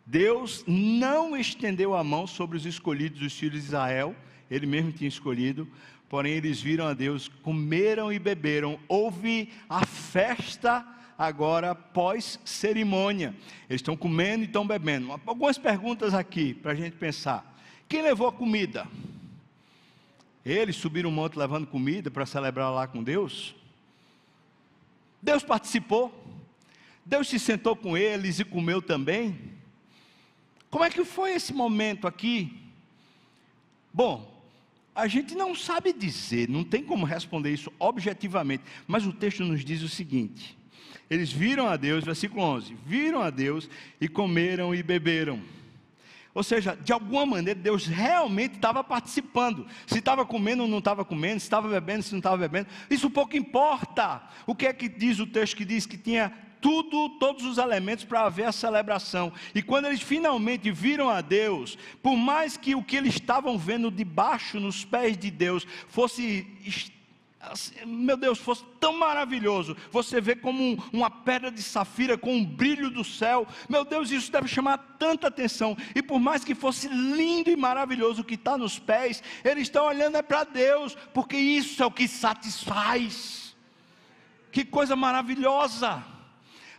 Deus 0.06 0.64
não 0.68 1.36
estendeu 1.36 1.96
a 1.96 2.04
mão 2.04 2.28
sobre 2.28 2.56
os 2.56 2.66
escolhidos 2.68 3.20
dos 3.20 3.34
filhos 3.34 3.62
de 3.62 3.66
Israel, 3.66 4.16
ele 4.52 4.68
mesmo 4.68 4.92
tinha 4.92 5.08
escolhido, 5.08 5.68
Porém, 6.08 6.34
eles 6.34 6.62
viram 6.62 6.88
a 6.88 6.94
Deus, 6.94 7.28
comeram 7.42 8.14
e 8.14 8.20
beberam. 8.20 8.80
Houve 8.88 9.50
a 9.68 9.86
festa 9.86 10.86
agora 11.18 11.74
pós 11.74 12.40
cerimônia. 12.46 13.36
Eles 13.70 13.80
estão 13.80 13.98
comendo 13.98 14.44
e 14.44 14.46
estão 14.46 14.66
bebendo. 14.66 15.12
Algumas 15.26 15.58
perguntas 15.58 16.14
aqui 16.14 16.54
para 16.54 16.74
a 16.74 16.76
gente 16.76 16.96
pensar. 16.96 17.58
Quem 17.90 18.02
levou 18.02 18.28
a 18.28 18.32
comida? 18.32 18.88
Eles 20.46 20.76
subiram 20.76 21.10
o 21.10 21.14
monte 21.14 21.40
levando 21.40 21.66
comida 21.66 22.12
para 22.12 22.26
celebrar 22.26 22.72
lá 22.72 22.88
com 22.88 23.04
Deus? 23.04 23.56
Deus 25.26 25.44
participou? 25.44 26.14
Deus 27.04 27.28
se 27.28 27.40
sentou 27.40 27.76
com 27.76 27.98
eles 27.98 28.38
e 28.38 28.46
comeu 28.46 28.80
também? 28.80 29.36
Como 30.70 30.84
é 30.84 30.90
que 30.90 31.04
foi 31.04 31.34
esse 31.34 31.52
momento 31.52 32.06
aqui? 32.06 32.62
Bom, 33.92 34.40
a 34.94 35.08
gente 35.08 35.34
não 35.34 35.56
sabe 35.56 35.92
dizer, 35.92 36.48
não 36.48 36.64
tem 36.64 36.84
como 36.84 37.08
responder 37.08 37.52
isso 37.52 37.74
objetivamente, 37.80 38.64
mas 38.86 39.08
o 39.08 39.12
texto 39.12 39.44
nos 39.44 39.66
diz 39.66 39.82
o 39.82 39.90
seguinte: 39.90 40.56
eles 41.10 41.32
viram 41.32 41.68
a 41.68 41.76
Deus, 41.76 42.04
versículo 42.04 42.44
11: 42.44 42.78
viram 42.86 43.24
a 43.24 43.32
Deus 43.32 43.68
e 44.00 44.08
comeram 44.08 44.76
e 44.76 44.84
beberam. 44.84 45.42
Ou 46.36 46.44
seja, 46.44 46.76
de 46.76 46.92
alguma 46.92 47.26
maneira 47.26 47.58
Deus 47.58 47.88
realmente 47.88 48.56
estava 48.56 48.84
participando. 48.84 49.66
Se 49.88 50.00
estava 50.00 50.26
comendo 50.26 50.64
ou 50.64 50.70
não 50.70 50.80
estava 50.80 51.06
comendo, 51.06 51.40
se 51.40 51.46
estava 51.46 51.70
bebendo, 51.70 52.04
se 52.04 52.12
não 52.12 52.20
estava 52.20 52.36
bebendo, 52.38 52.68
isso 52.90 53.10
pouco 53.10 53.38
importa. 53.38 54.22
O 54.46 54.54
que 54.54 54.68
é 54.68 54.74
que 54.74 54.90
diz 54.90 55.18
o 55.20 55.26
texto 55.26 55.56
que 55.56 55.64
diz 55.64 55.86
que 55.86 55.98
tinha 55.98 56.34
tudo, 56.60 57.10
todos 57.20 57.46
os 57.46 57.58
elementos 57.58 58.04
para 58.04 58.26
haver 58.26 58.48
a 58.48 58.52
celebração. 58.52 59.32
E 59.54 59.62
quando 59.62 59.86
eles 59.86 60.02
finalmente 60.02 60.70
viram 60.72 61.10
a 61.10 61.22
Deus, 61.22 61.78
por 62.04 62.18
mais 62.18 62.58
que 62.58 62.76
o 62.76 62.84
que 62.84 62.98
eles 62.98 63.14
estavam 63.14 63.58
vendo 63.58 63.90
debaixo 63.90 64.60
nos 64.60 64.84
pés 64.84 65.18
de 65.18 65.32
Deus 65.32 65.66
fosse 65.88 66.46
assim, 67.52 67.74
meu 67.86 68.18
Deus, 68.18 68.40
fosse 68.40 68.64
tão 68.80 68.98
maravilhoso, 68.98 69.76
você 69.92 70.20
vê 70.22 70.36
como 70.36 70.62
um, 70.62 70.78
uma 70.92 71.10
pedra 71.10 71.52
de 71.52 71.62
safira 71.62 72.18
com 72.18 72.36
um 72.36 72.46
brilho 72.46 72.90
do 72.90 73.04
céu, 73.04 73.48
meu 73.70 73.84
Deus, 73.84 74.12
isso 74.12 74.32
deve 74.32 74.48
chamar 74.48 74.78
tanta 75.00 75.28
atenção, 75.28 75.78
e 75.94 76.02
por 76.02 76.20
mais 76.20 76.44
que 76.44 76.56
fosse 76.56 76.88
lindo 76.88 77.50
e 77.50 77.56
maravilhoso 77.56 78.22
o 78.22 78.26
que 78.26 78.36
está 78.36 78.58
nos 78.58 78.80
pés, 78.80 79.22
eles 79.44 79.64
estão 79.64 79.86
olhando 79.86 80.18
é 80.18 80.22
para 80.22 80.44
Deus, 80.44 80.96
porque 81.14 81.38
isso 81.38 81.82
é 81.82 81.86
o 81.86 81.92
que 81.92 82.08
satisfaz, 82.08 83.56
que 84.52 84.64
coisa 84.64 84.96
maravilhosa, 84.96 86.04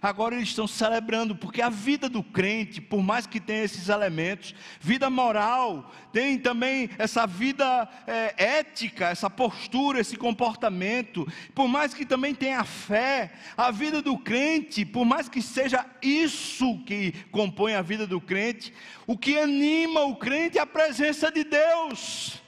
agora 0.09 0.35
eles 0.35 0.49
estão 0.49 0.67
celebrando, 0.67 1.35
porque 1.35 1.61
a 1.61 1.69
vida 1.69 2.09
do 2.09 2.23
crente, 2.23 2.81
por 2.81 3.03
mais 3.03 3.27
que 3.27 3.41
tenha 3.41 3.65
esses 3.65 3.89
elementos, 3.89 4.55
vida 4.81 5.11
moral, 5.11 5.93
tem 6.13 6.39
também 6.39 6.89
essa 6.99 7.27
vida 7.27 7.89
é, 8.07 8.35
ética, 8.59 9.09
essa 9.09 9.29
postura, 9.29 10.01
esse 10.01 10.17
comportamento, 10.17 11.27
por 11.55 11.69
mais 11.69 11.93
que 11.93 12.07
também 12.07 12.35
tenha 12.35 12.61
a 12.61 12.65
fé, 12.65 13.33
a 13.57 13.71
vida 13.71 14.01
do 14.01 14.17
crente, 14.17 14.85
por 14.85 15.05
mais 15.05 15.29
que 15.29 15.43
seja 15.43 15.85
isso 16.01 16.83
que 16.85 17.13
compõe 17.31 17.75
a 17.75 17.83
vida 17.83 18.07
do 18.07 18.21
crente, 18.21 18.73
o 19.07 19.19
que 19.19 19.39
anima 19.39 20.03
o 20.03 20.17
crente 20.17 20.59
é 20.59 20.61
a 20.61 20.67
presença 20.67 21.31
de 21.31 21.45
Deus. 21.45 22.46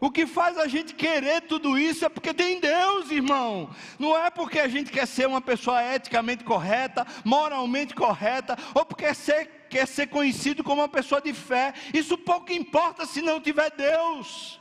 O 0.00 0.12
que 0.12 0.26
faz 0.26 0.56
a 0.56 0.68
gente 0.68 0.94
querer 0.94 1.42
tudo 1.42 1.76
isso 1.76 2.04
é 2.04 2.08
porque 2.08 2.32
tem 2.32 2.60
Deus, 2.60 3.10
irmão. 3.10 3.68
Não 3.98 4.16
é 4.16 4.30
porque 4.30 4.60
a 4.60 4.68
gente 4.68 4.92
quer 4.92 5.06
ser 5.06 5.26
uma 5.26 5.40
pessoa 5.40 5.82
eticamente 5.82 6.44
correta, 6.44 7.04
moralmente 7.24 7.94
correta, 7.94 8.56
ou 8.74 8.84
porque 8.84 9.12
ser, 9.12 9.66
quer 9.68 9.88
ser 9.88 10.06
conhecido 10.06 10.62
como 10.62 10.82
uma 10.82 10.88
pessoa 10.88 11.20
de 11.20 11.32
fé. 11.32 11.74
Isso 11.92 12.16
pouco 12.16 12.52
importa 12.52 13.06
se 13.06 13.20
não 13.20 13.40
tiver 13.40 13.70
Deus. 13.72 14.60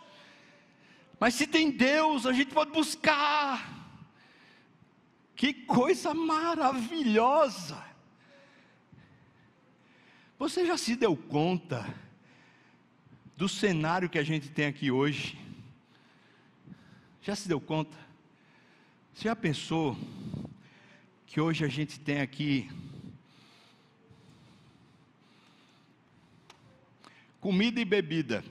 Mas 1.19 1.35
se 1.35 1.45
tem 1.45 1.69
Deus, 1.69 2.25
a 2.25 2.33
gente 2.33 2.51
pode 2.51 2.71
buscar. 2.71 3.75
Que 5.35 5.53
coisa 5.53 6.15
maravilhosa. 6.15 7.77
Você 10.39 10.65
já 10.65 10.77
se 10.77 10.95
deu 10.95 11.15
conta? 11.15 12.06
Do 13.37 13.47
cenário 13.47 14.09
que 14.09 14.17
a 14.17 14.23
gente 14.23 14.49
tem 14.49 14.65
aqui 14.65 14.89
hoje. 14.89 15.37
Já 17.21 17.35
se 17.35 17.47
deu 17.47 17.61
conta? 17.61 17.95
Você 19.13 19.25
já 19.25 19.35
pensou 19.35 19.95
que 21.27 21.39
hoje 21.39 21.63
a 21.63 21.67
gente 21.67 21.99
tem 21.99 22.19
aqui 22.19 22.67
comida 27.39 27.79
e 27.79 27.85
bebida? 27.85 28.43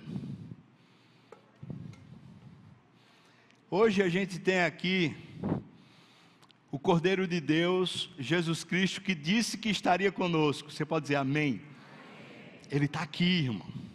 Hoje 3.69 4.01
a 4.05 4.09
gente 4.09 4.39
tem 4.39 4.61
aqui 4.61 5.17
o 6.71 6.79
Cordeiro 6.79 7.27
de 7.27 7.41
Deus, 7.41 8.09
Jesus 8.21 8.63
Cristo, 8.63 9.01
que 9.01 9.17
disse 9.17 9.59
que 9.59 9.69
estaria 9.69 10.13
conosco. 10.13 10.71
Você 10.71 10.85
pode 10.85 11.05
dizer 11.05 11.17
amém? 11.17 11.61
Ele 12.71 12.85
está 12.85 13.01
aqui, 13.03 13.25
irmão. 13.25 13.86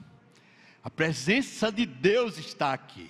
A 0.83 0.89
presença 0.89 1.71
de 1.71 1.85
Deus 1.85 2.37
está 2.37 2.73
aqui. 2.73 3.09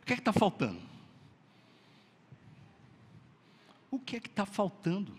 O 0.00 0.06
que 0.06 0.14
é 0.14 0.16
que 0.16 0.22
está 0.22 0.32
faltando? 0.32 0.80
O 3.90 3.98
que 3.98 4.16
é 4.16 4.20
que 4.20 4.28
está 4.28 4.46
faltando? 4.46 5.14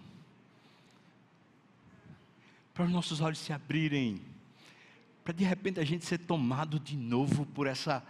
Para 2.74 2.86
os 2.86 2.92
nossos 2.92 3.22
olhos 3.22 3.38
se 3.38 3.54
abrirem, 3.54 4.22
para 5.24 5.34
de 5.34 5.44
repente 5.44 5.80
a 5.80 5.84
gente 5.84 6.06
ser 6.06 6.18
tomado 6.18 6.80
de 6.80 6.96
novo 6.96 7.46
por 7.46 7.68
essa 7.68 8.04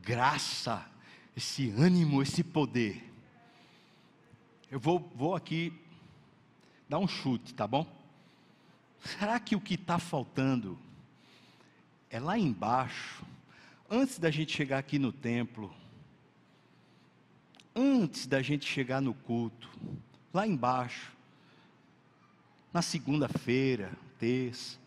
graça, 0.00 0.86
esse 1.36 1.70
ânimo, 1.70 2.22
esse 2.22 2.44
poder. 2.44 3.10
Eu 4.70 4.78
vou, 4.78 5.00
vou 5.14 5.34
aqui 5.34 5.72
dar 6.88 6.98
um 6.98 7.08
chute, 7.08 7.52
tá 7.52 7.66
bom? 7.66 7.86
Será 9.00 9.40
que 9.40 9.56
o 9.56 9.60
que 9.60 9.74
está 9.74 9.98
faltando 9.98 10.78
é 12.12 12.20
lá 12.20 12.38
embaixo, 12.38 13.24
antes 13.88 14.18
da 14.18 14.30
gente 14.30 14.54
chegar 14.54 14.76
aqui 14.76 14.98
no 14.98 15.10
templo, 15.10 15.74
antes 17.74 18.26
da 18.26 18.42
gente 18.42 18.66
chegar 18.66 19.00
no 19.00 19.14
culto, 19.14 19.66
lá 20.32 20.46
embaixo, 20.46 21.10
na 22.70 22.82
segunda-feira, 22.82 23.90
terça, 24.18 24.78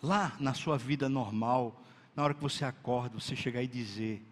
lá 0.00 0.36
na 0.38 0.54
sua 0.54 0.78
vida 0.78 1.08
normal, 1.08 1.82
na 2.14 2.22
hora 2.22 2.32
que 2.32 2.40
você 2.40 2.64
acorda, 2.64 3.18
você 3.18 3.34
chegar 3.34 3.60
e 3.64 3.66
dizer: 3.66 4.24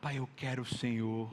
Pai, 0.00 0.16
eu 0.16 0.26
quero 0.34 0.62
o 0.62 0.66
Senhor. 0.66 1.30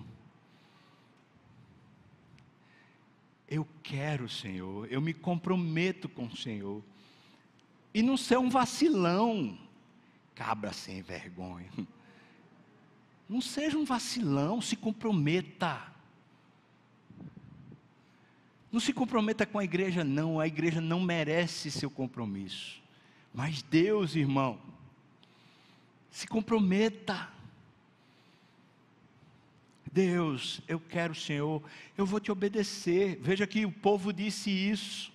Eu 3.47 3.65
quero, 3.81 4.27
Senhor, 4.27 4.91
eu 4.91 4.99
me 4.99 5.13
comprometo 5.13 6.09
com 6.09 6.25
o 6.25 6.35
Senhor. 6.35 6.83
E 7.93 8.01
não 8.01 8.15
ser 8.15 8.37
um 8.37 8.49
vacilão, 8.49 9.57
cabra 10.33 10.71
sem 10.71 11.01
vergonha. 11.01 11.69
Não 13.27 13.41
seja 13.41 13.77
um 13.77 13.85
vacilão, 13.85 14.61
se 14.61 14.75
comprometa. 14.75 15.91
Não 18.71 18.79
se 18.79 18.93
comprometa 18.93 19.45
com 19.45 19.59
a 19.59 19.63
igreja, 19.63 20.03
não, 20.03 20.39
a 20.39 20.47
igreja 20.47 20.79
não 20.79 21.01
merece 21.01 21.69
seu 21.69 21.89
compromisso. 21.89 22.81
Mas 23.33 23.61
Deus, 23.61 24.15
irmão, 24.15 24.59
se 26.09 26.27
comprometa. 26.27 27.29
Deus, 29.91 30.61
eu 30.67 30.79
quero, 30.79 31.13
Senhor, 31.13 31.61
eu 31.97 32.05
vou 32.05 32.19
te 32.19 32.31
obedecer. 32.31 33.19
Veja 33.21 33.45
que 33.45 33.65
o 33.65 33.71
povo 33.71 34.13
disse 34.13 34.49
isso. 34.49 35.10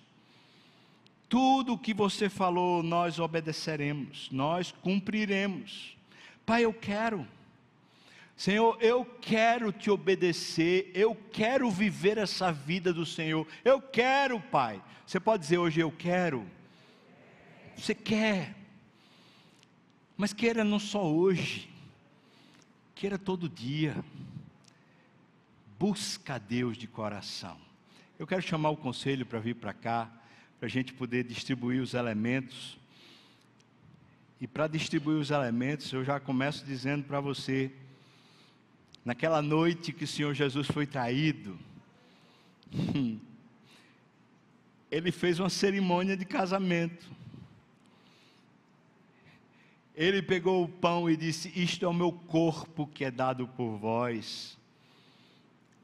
Tudo 1.29 1.73
o 1.73 1.77
que 1.77 1.93
você 1.93 2.29
falou, 2.29 2.81
nós 2.81 3.19
obedeceremos, 3.19 4.29
nós 4.31 4.71
cumpriremos. 4.71 5.97
Pai, 6.45 6.63
eu 6.63 6.73
quero. 6.73 7.27
Senhor, 8.35 8.77
eu 8.79 9.03
quero 9.03 9.71
te 9.71 9.89
obedecer, 9.89 10.91
eu 10.93 11.15
quero 11.33 11.69
viver 11.69 12.17
essa 12.17 12.51
vida 12.51 12.93
do 12.93 13.05
Senhor. 13.05 13.45
Eu 13.65 13.81
quero, 13.81 14.39
Pai. 14.39 14.81
Você 15.05 15.19
pode 15.19 15.43
dizer 15.43 15.57
hoje 15.57 15.79
eu 15.79 15.91
quero? 15.91 16.47
Você 17.75 17.93
quer. 17.93 18.55
Mas 20.15 20.33
queira 20.33 20.63
não 20.63 20.79
só 20.79 21.05
hoje, 21.05 21.69
queira 22.95 23.17
todo 23.17 23.49
dia. 23.49 24.03
Busca 25.77 26.39
Deus 26.39 26.77
de 26.77 26.87
coração. 26.87 27.57
Eu 28.17 28.25
quero 28.25 28.41
chamar 28.41 28.69
o 28.69 28.77
conselho 28.77 29.25
para 29.25 29.39
vir 29.39 29.55
para 29.55 29.73
cá 29.73 30.16
para 30.59 30.67
a 30.67 30.69
gente 30.69 30.93
poder 30.93 31.23
distribuir 31.23 31.81
os 31.81 31.93
elementos. 31.93 32.77
E 34.39 34.47
para 34.47 34.67
distribuir 34.67 35.17
os 35.17 35.31
elementos, 35.31 35.91
eu 35.91 36.03
já 36.03 36.19
começo 36.19 36.65
dizendo 36.65 37.03
para 37.03 37.19
você, 37.19 37.71
naquela 39.03 39.41
noite 39.41 39.91
que 39.91 40.03
o 40.03 40.07
Senhor 40.07 40.33
Jesus 40.33 40.67
foi 40.67 40.85
traído, 40.85 41.57
ele 44.91 45.11
fez 45.11 45.39
uma 45.39 45.49
cerimônia 45.49 46.15
de 46.15 46.25
casamento. 46.25 47.07
Ele 49.95 50.21
pegou 50.21 50.63
o 50.63 50.69
pão 50.69 51.09
e 51.09 51.17
disse: 51.17 51.51
Isto 51.55 51.85
é 51.85 51.87
o 51.87 51.93
meu 51.93 52.11
corpo 52.11 52.85
que 52.85 53.03
é 53.03 53.09
dado 53.09 53.47
por 53.47 53.77
vós. 53.77 54.57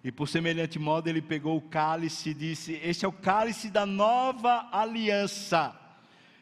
E 0.04 0.12
por 0.12 0.28
semelhante 0.28 0.78
modo 0.78 1.08
ele 1.08 1.22
pegou 1.22 1.58
o 1.58 1.62
cálice 1.62 2.32
e 2.32 2.34
disse: 2.34 2.74
Este 2.84 3.06
é 3.06 3.08
o 3.08 3.14
cálice 3.14 3.70
da 3.70 3.86
nova 3.86 4.68
aliança, 4.72 5.74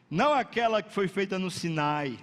não 0.10 0.34
aquela 0.34 0.82
que 0.82 0.92
foi 0.92 1.08
feita 1.08 1.38
no 1.38 1.52
Sinai, 1.52 2.18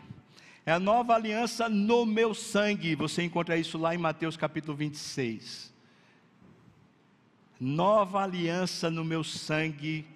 é 0.66 0.72
a 0.72 0.80
nova 0.80 1.14
aliança 1.14 1.68
no 1.68 2.05
meu 2.05 2.34
sangue. 2.34 2.97
Você 2.97 3.22
encontra 3.22 3.57
isso 3.57 3.78
lá 3.78 3.95
em 3.95 3.99
Mateus 3.99 4.36
capítulo 4.36 4.76
26. 4.76 5.72
Nova 7.61 8.22
aliança 8.22 8.91
no 8.91 9.05
meu 9.05 9.22
sangue, 9.22 10.07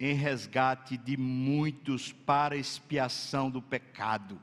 em 0.00 0.14
resgate 0.14 0.96
de 0.96 1.16
muitos 1.16 2.12
para 2.12 2.56
expiação 2.56 3.50
do 3.50 3.62
pecado, 3.62 4.40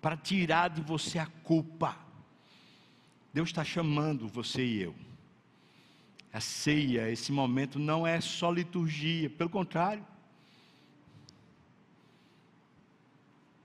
para 0.00 0.16
tirar 0.16 0.70
de 0.70 0.80
você 0.80 1.18
a 1.18 1.26
culpa 1.26 2.07
Deus 3.38 3.50
está 3.50 3.62
chamando 3.62 4.26
você 4.26 4.64
e 4.64 4.82
eu. 4.82 4.96
A 6.32 6.40
ceia, 6.40 7.08
esse 7.08 7.30
momento, 7.30 7.78
não 7.78 8.04
é 8.04 8.20
só 8.20 8.50
liturgia, 8.50 9.30
pelo 9.30 9.48
contrário. 9.48 10.04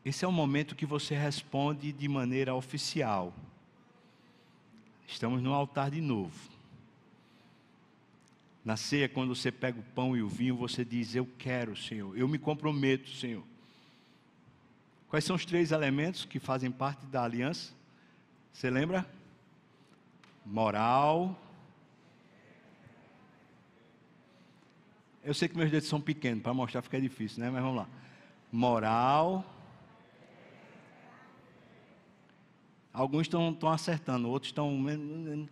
Esse 0.05 0.25
é 0.25 0.27
o 0.27 0.31
momento 0.31 0.75
que 0.75 0.85
você 0.85 1.15
responde 1.15 1.91
de 1.91 2.07
maneira 2.07 2.53
oficial. 2.53 3.33
Estamos 5.07 5.41
no 5.41 5.51
altar 5.51 5.89
de 5.89 6.01
novo. 6.01 6.37
Na 8.63 8.77
ceia, 8.77 9.09
quando 9.09 9.33
você 9.33 9.51
pega 9.51 9.79
o 9.79 9.93
pão 9.95 10.15
e 10.15 10.21
o 10.21 10.29
vinho, 10.29 10.55
você 10.55 10.85
diz: 10.85 11.15
Eu 11.15 11.27
quero, 11.39 11.75
Senhor, 11.75 12.15
eu 12.15 12.27
me 12.27 12.37
comprometo, 12.37 13.09
Senhor. 13.09 13.43
Quais 15.07 15.25
são 15.25 15.35
os 15.35 15.45
três 15.45 15.71
elementos 15.71 16.25
que 16.25 16.37
fazem 16.37 16.69
parte 16.69 17.07
da 17.07 17.23
aliança? 17.23 17.73
Você 18.53 18.69
lembra? 18.69 19.03
Moral. 20.45 21.37
Eu 25.23 25.33
sei 25.33 25.47
que 25.47 25.57
meus 25.57 25.71
dedos 25.71 25.87
são 25.87 26.01
pequenos, 26.01 26.43
para 26.43 26.53
mostrar 26.53 26.81
fica 26.81 26.99
difícil, 26.99 27.41
né? 27.41 27.49
Mas 27.49 27.61
vamos 27.61 27.77
lá. 27.77 27.87
Moral. 28.51 29.45
Alguns 32.91 33.21
estão, 33.23 33.57
acertando, 33.71 34.29
outros 34.29 34.49
estão. 34.49 34.69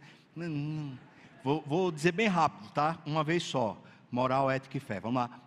Vou, 1.43 1.63
vou 1.65 1.91
dizer 1.91 2.11
bem 2.11 2.27
rápido, 2.27 2.69
tá? 2.69 2.99
Uma 3.03 3.23
vez 3.23 3.41
só. 3.41 3.75
Moral, 4.11 4.51
ética 4.51 4.77
e 4.77 4.79
fé. 4.79 4.99
Vamos 4.99 5.23
lá. 5.23 5.41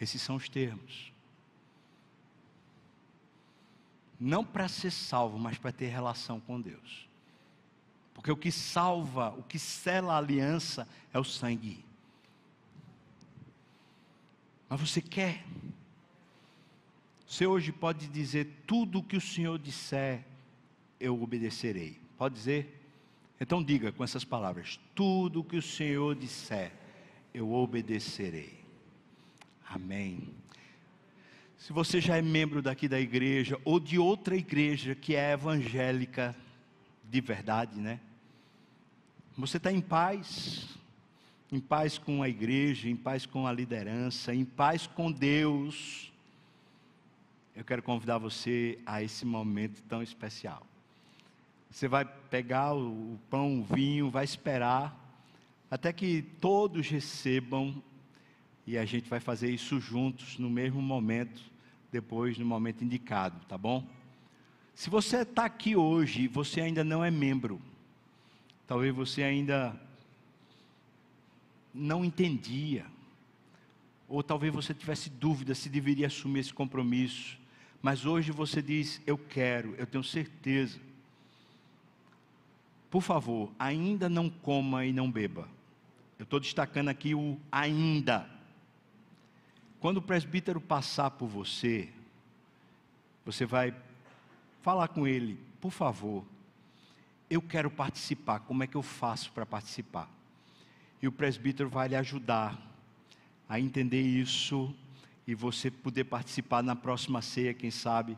Esses 0.00 0.22
são 0.22 0.36
os 0.36 0.48
termos 0.48 1.13
não 4.18 4.44
para 4.44 4.68
ser 4.68 4.90
salvo, 4.90 5.38
mas 5.38 5.58
para 5.58 5.72
ter 5.72 5.86
relação 5.86 6.40
com 6.40 6.60
Deus. 6.60 7.08
Porque 8.14 8.30
o 8.30 8.36
que 8.36 8.50
salva, 8.52 9.30
o 9.30 9.42
que 9.42 9.58
sela 9.58 10.14
a 10.14 10.18
aliança 10.18 10.88
é 11.12 11.18
o 11.18 11.24
sangue. 11.24 11.84
Mas 14.68 14.80
você 14.80 15.02
quer? 15.02 15.44
Você 17.26 17.46
hoje 17.46 17.72
pode 17.72 18.06
dizer 18.06 18.48
tudo 18.66 19.00
o 19.00 19.02
que 19.02 19.16
o 19.16 19.20
Senhor 19.20 19.58
disser, 19.58 20.24
eu 21.00 21.20
obedecerei. 21.20 21.98
Pode 22.16 22.34
dizer? 22.34 22.80
Então 23.40 23.62
diga 23.62 23.92
com 23.92 24.04
essas 24.04 24.24
palavras: 24.24 24.78
tudo 24.94 25.40
o 25.40 25.44
que 25.44 25.56
o 25.56 25.62
Senhor 25.62 26.14
disser, 26.14 26.72
eu 27.32 27.52
obedecerei. 27.52 28.64
Amém. 29.68 30.32
Se 31.64 31.72
você 31.72 31.98
já 31.98 32.18
é 32.18 32.20
membro 32.20 32.60
daqui 32.60 32.86
da 32.86 33.00
igreja 33.00 33.58
ou 33.64 33.80
de 33.80 33.98
outra 33.98 34.36
igreja 34.36 34.94
que 34.94 35.16
é 35.16 35.32
evangélica 35.32 36.36
de 37.02 37.22
verdade, 37.22 37.80
né? 37.80 38.00
Você 39.38 39.56
está 39.56 39.72
em 39.72 39.80
paz, 39.80 40.68
em 41.50 41.58
paz 41.58 41.96
com 41.96 42.22
a 42.22 42.28
igreja, 42.28 42.86
em 42.86 42.94
paz 42.94 43.24
com 43.24 43.46
a 43.46 43.52
liderança, 43.52 44.34
em 44.34 44.44
paz 44.44 44.86
com 44.86 45.10
Deus. 45.10 46.12
Eu 47.56 47.64
quero 47.64 47.82
convidar 47.82 48.18
você 48.18 48.78
a 48.84 49.02
esse 49.02 49.24
momento 49.24 49.82
tão 49.88 50.02
especial. 50.02 50.66
Você 51.70 51.88
vai 51.88 52.04
pegar 52.04 52.74
o 52.74 53.18
pão, 53.30 53.60
o 53.60 53.64
vinho, 53.64 54.10
vai 54.10 54.24
esperar 54.24 54.94
até 55.70 55.94
que 55.94 56.20
todos 56.42 56.90
recebam 56.90 57.82
e 58.66 58.76
a 58.76 58.84
gente 58.84 59.08
vai 59.08 59.18
fazer 59.18 59.48
isso 59.48 59.80
juntos 59.80 60.38
no 60.38 60.50
mesmo 60.50 60.82
momento 60.82 61.53
depois 61.94 62.36
no 62.36 62.44
momento 62.44 62.82
indicado, 62.82 63.38
tá 63.46 63.56
bom? 63.56 63.86
Se 64.74 64.90
você 64.90 65.18
está 65.18 65.44
aqui 65.44 65.76
hoje 65.76 66.22
e 66.22 66.28
você 66.28 66.60
ainda 66.60 66.82
não 66.82 67.04
é 67.04 67.10
membro, 67.10 67.62
talvez 68.66 68.92
você 68.92 69.22
ainda 69.22 69.80
não 71.72 72.04
entendia, 72.04 72.84
ou 74.08 74.24
talvez 74.24 74.52
você 74.52 74.74
tivesse 74.74 75.08
dúvida 75.08 75.54
se 75.54 75.68
deveria 75.68 76.08
assumir 76.08 76.40
esse 76.40 76.52
compromisso, 76.52 77.38
mas 77.80 78.04
hoje 78.04 78.32
você 78.32 78.60
diz: 78.60 79.00
Eu 79.06 79.16
quero, 79.16 79.76
eu 79.76 79.86
tenho 79.86 80.02
certeza. 80.02 80.80
Por 82.90 83.02
favor, 83.02 83.52
ainda 83.56 84.08
não 84.08 84.28
coma 84.28 84.84
e 84.84 84.92
não 84.92 85.08
beba. 85.08 85.48
Eu 86.18 86.24
estou 86.24 86.40
destacando 86.40 86.88
aqui 86.88 87.14
o 87.14 87.38
ainda. 87.52 88.28
Quando 89.84 89.98
o 89.98 90.02
presbítero 90.02 90.62
passar 90.62 91.10
por 91.10 91.26
você, 91.26 91.90
você 93.22 93.44
vai 93.44 93.74
falar 94.62 94.88
com 94.88 95.06
ele, 95.06 95.38
por 95.60 95.70
favor, 95.70 96.24
eu 97.28 97.42
quero 97.42 97.70
participar, 97.70 98.40
como 98.40 98.62
é 98.62 98.66
que 98.66 98.76
eu 98.78 98.82
faço 98.82 99.30
para 99.32 99.44
participar? 99.44 100.08
E 101.02 101.06
o 101.06 101.12
presbítero 101.12 101.68
vai 101.68 101.88
lhe 101.88 101.96
ajudar 101.96 102.58
a 103.46 103.60
entender 103.60 104.00
isso 104.00 104.74
e 105.26 105.34
você 105.34 105.70
poder 105.70 106.04
participar 106.04 106.62
na 106.62 106.74
próxima 106.74 107.20
ceia, 107.20 107.52
quem 107.52 107.70
sabe, 107.70 108.16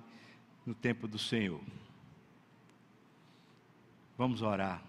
no 0.65 0.73
tempo 0.73 1.09
do 1.09 1.19
Senhor. 1.19 1.61
Vamos 4.17 4.41
orar. 4.41 4.81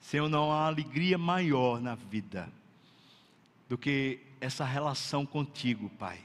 Senhor, 0.00 0.28
não 0.28 0.52
há 0.52 0.68
alegria 0.68 1.18
maior 1.18 1.80
na 1.80 1.96
vida 1.96 2.48
do 3.68 3.76
que 3.76 4.27
essa 4.40 4.64
relação 4.64 5.26
contigo, 5.26 5.90
Pai. 5.90 6.18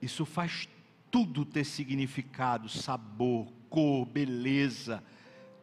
Isso 0.00 0.24
faz 0.24 0.68
tudo 1.10 1.44
ter 1.44 1.64
significado, 1.64 2.68
sabor, 2.68 3.52
cor, 3.68 4.04
beleza, 4.06 5.02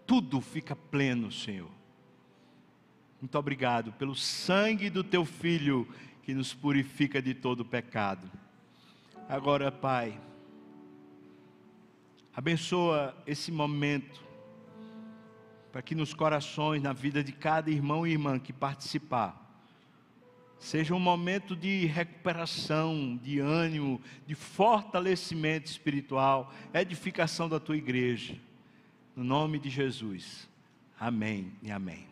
tudo 0.06 0.40
fica 0.42 0.76
pleno, 0.76 1.32
Senhor. 1.32 1.70
Muito 3.22 3.38
obrigado 3.38 3.92
pelo 3.94 4.16
sangue 4.16 4.90
do 4.90 5.04
teu 5.04 5.26
filho 5.26 5.88
que 6.24 6.34
nos 6.34 6.54
purifica 6.54 7.22
de 7.22 7.34
todo 7.34 7.66
pecado. 7.66 8.32
Agora, 9.28 9.72
Pai, 9.72 10.20
abençoa 12.34 13.16
esse 13.28 13.52
momento 13.52 14.24
para 15.72 15.82
que 15.82 15.94
nos 15.94 16.14
corações, 16.14 16.82
na 16.82 16.94
vida 16.94 17.24
de 17.24 17.32
cada 17.32 17.70
irmão 17.70 18.08
e 18.08 18.12
irmã 18.12 18.40
que 18.40 18.54
participar, 18.54 19.49
seja 20.60 20.94
um 20.94 21.00
momento 21.00 21.56
de 21.56 21.86
recuperação, 21.86 23.18
de 23.24 23.40
ânimo, 23.40 24.02
de 24.28 24.36
fortalecimento 24.36 25.70
espiritual, 25.72 26.54
edificação 26.74 27.48
da 27.48 27.60
tua 27.60 27.78
igreja. 27.78 28.36
No 29.16 29.24
nome 29.24 29.58
de 29.58 29.70
Jesus. 29.70 30.48
Amém 31.00 31.54
e 31.64 31.72
amém. 31.72 32.09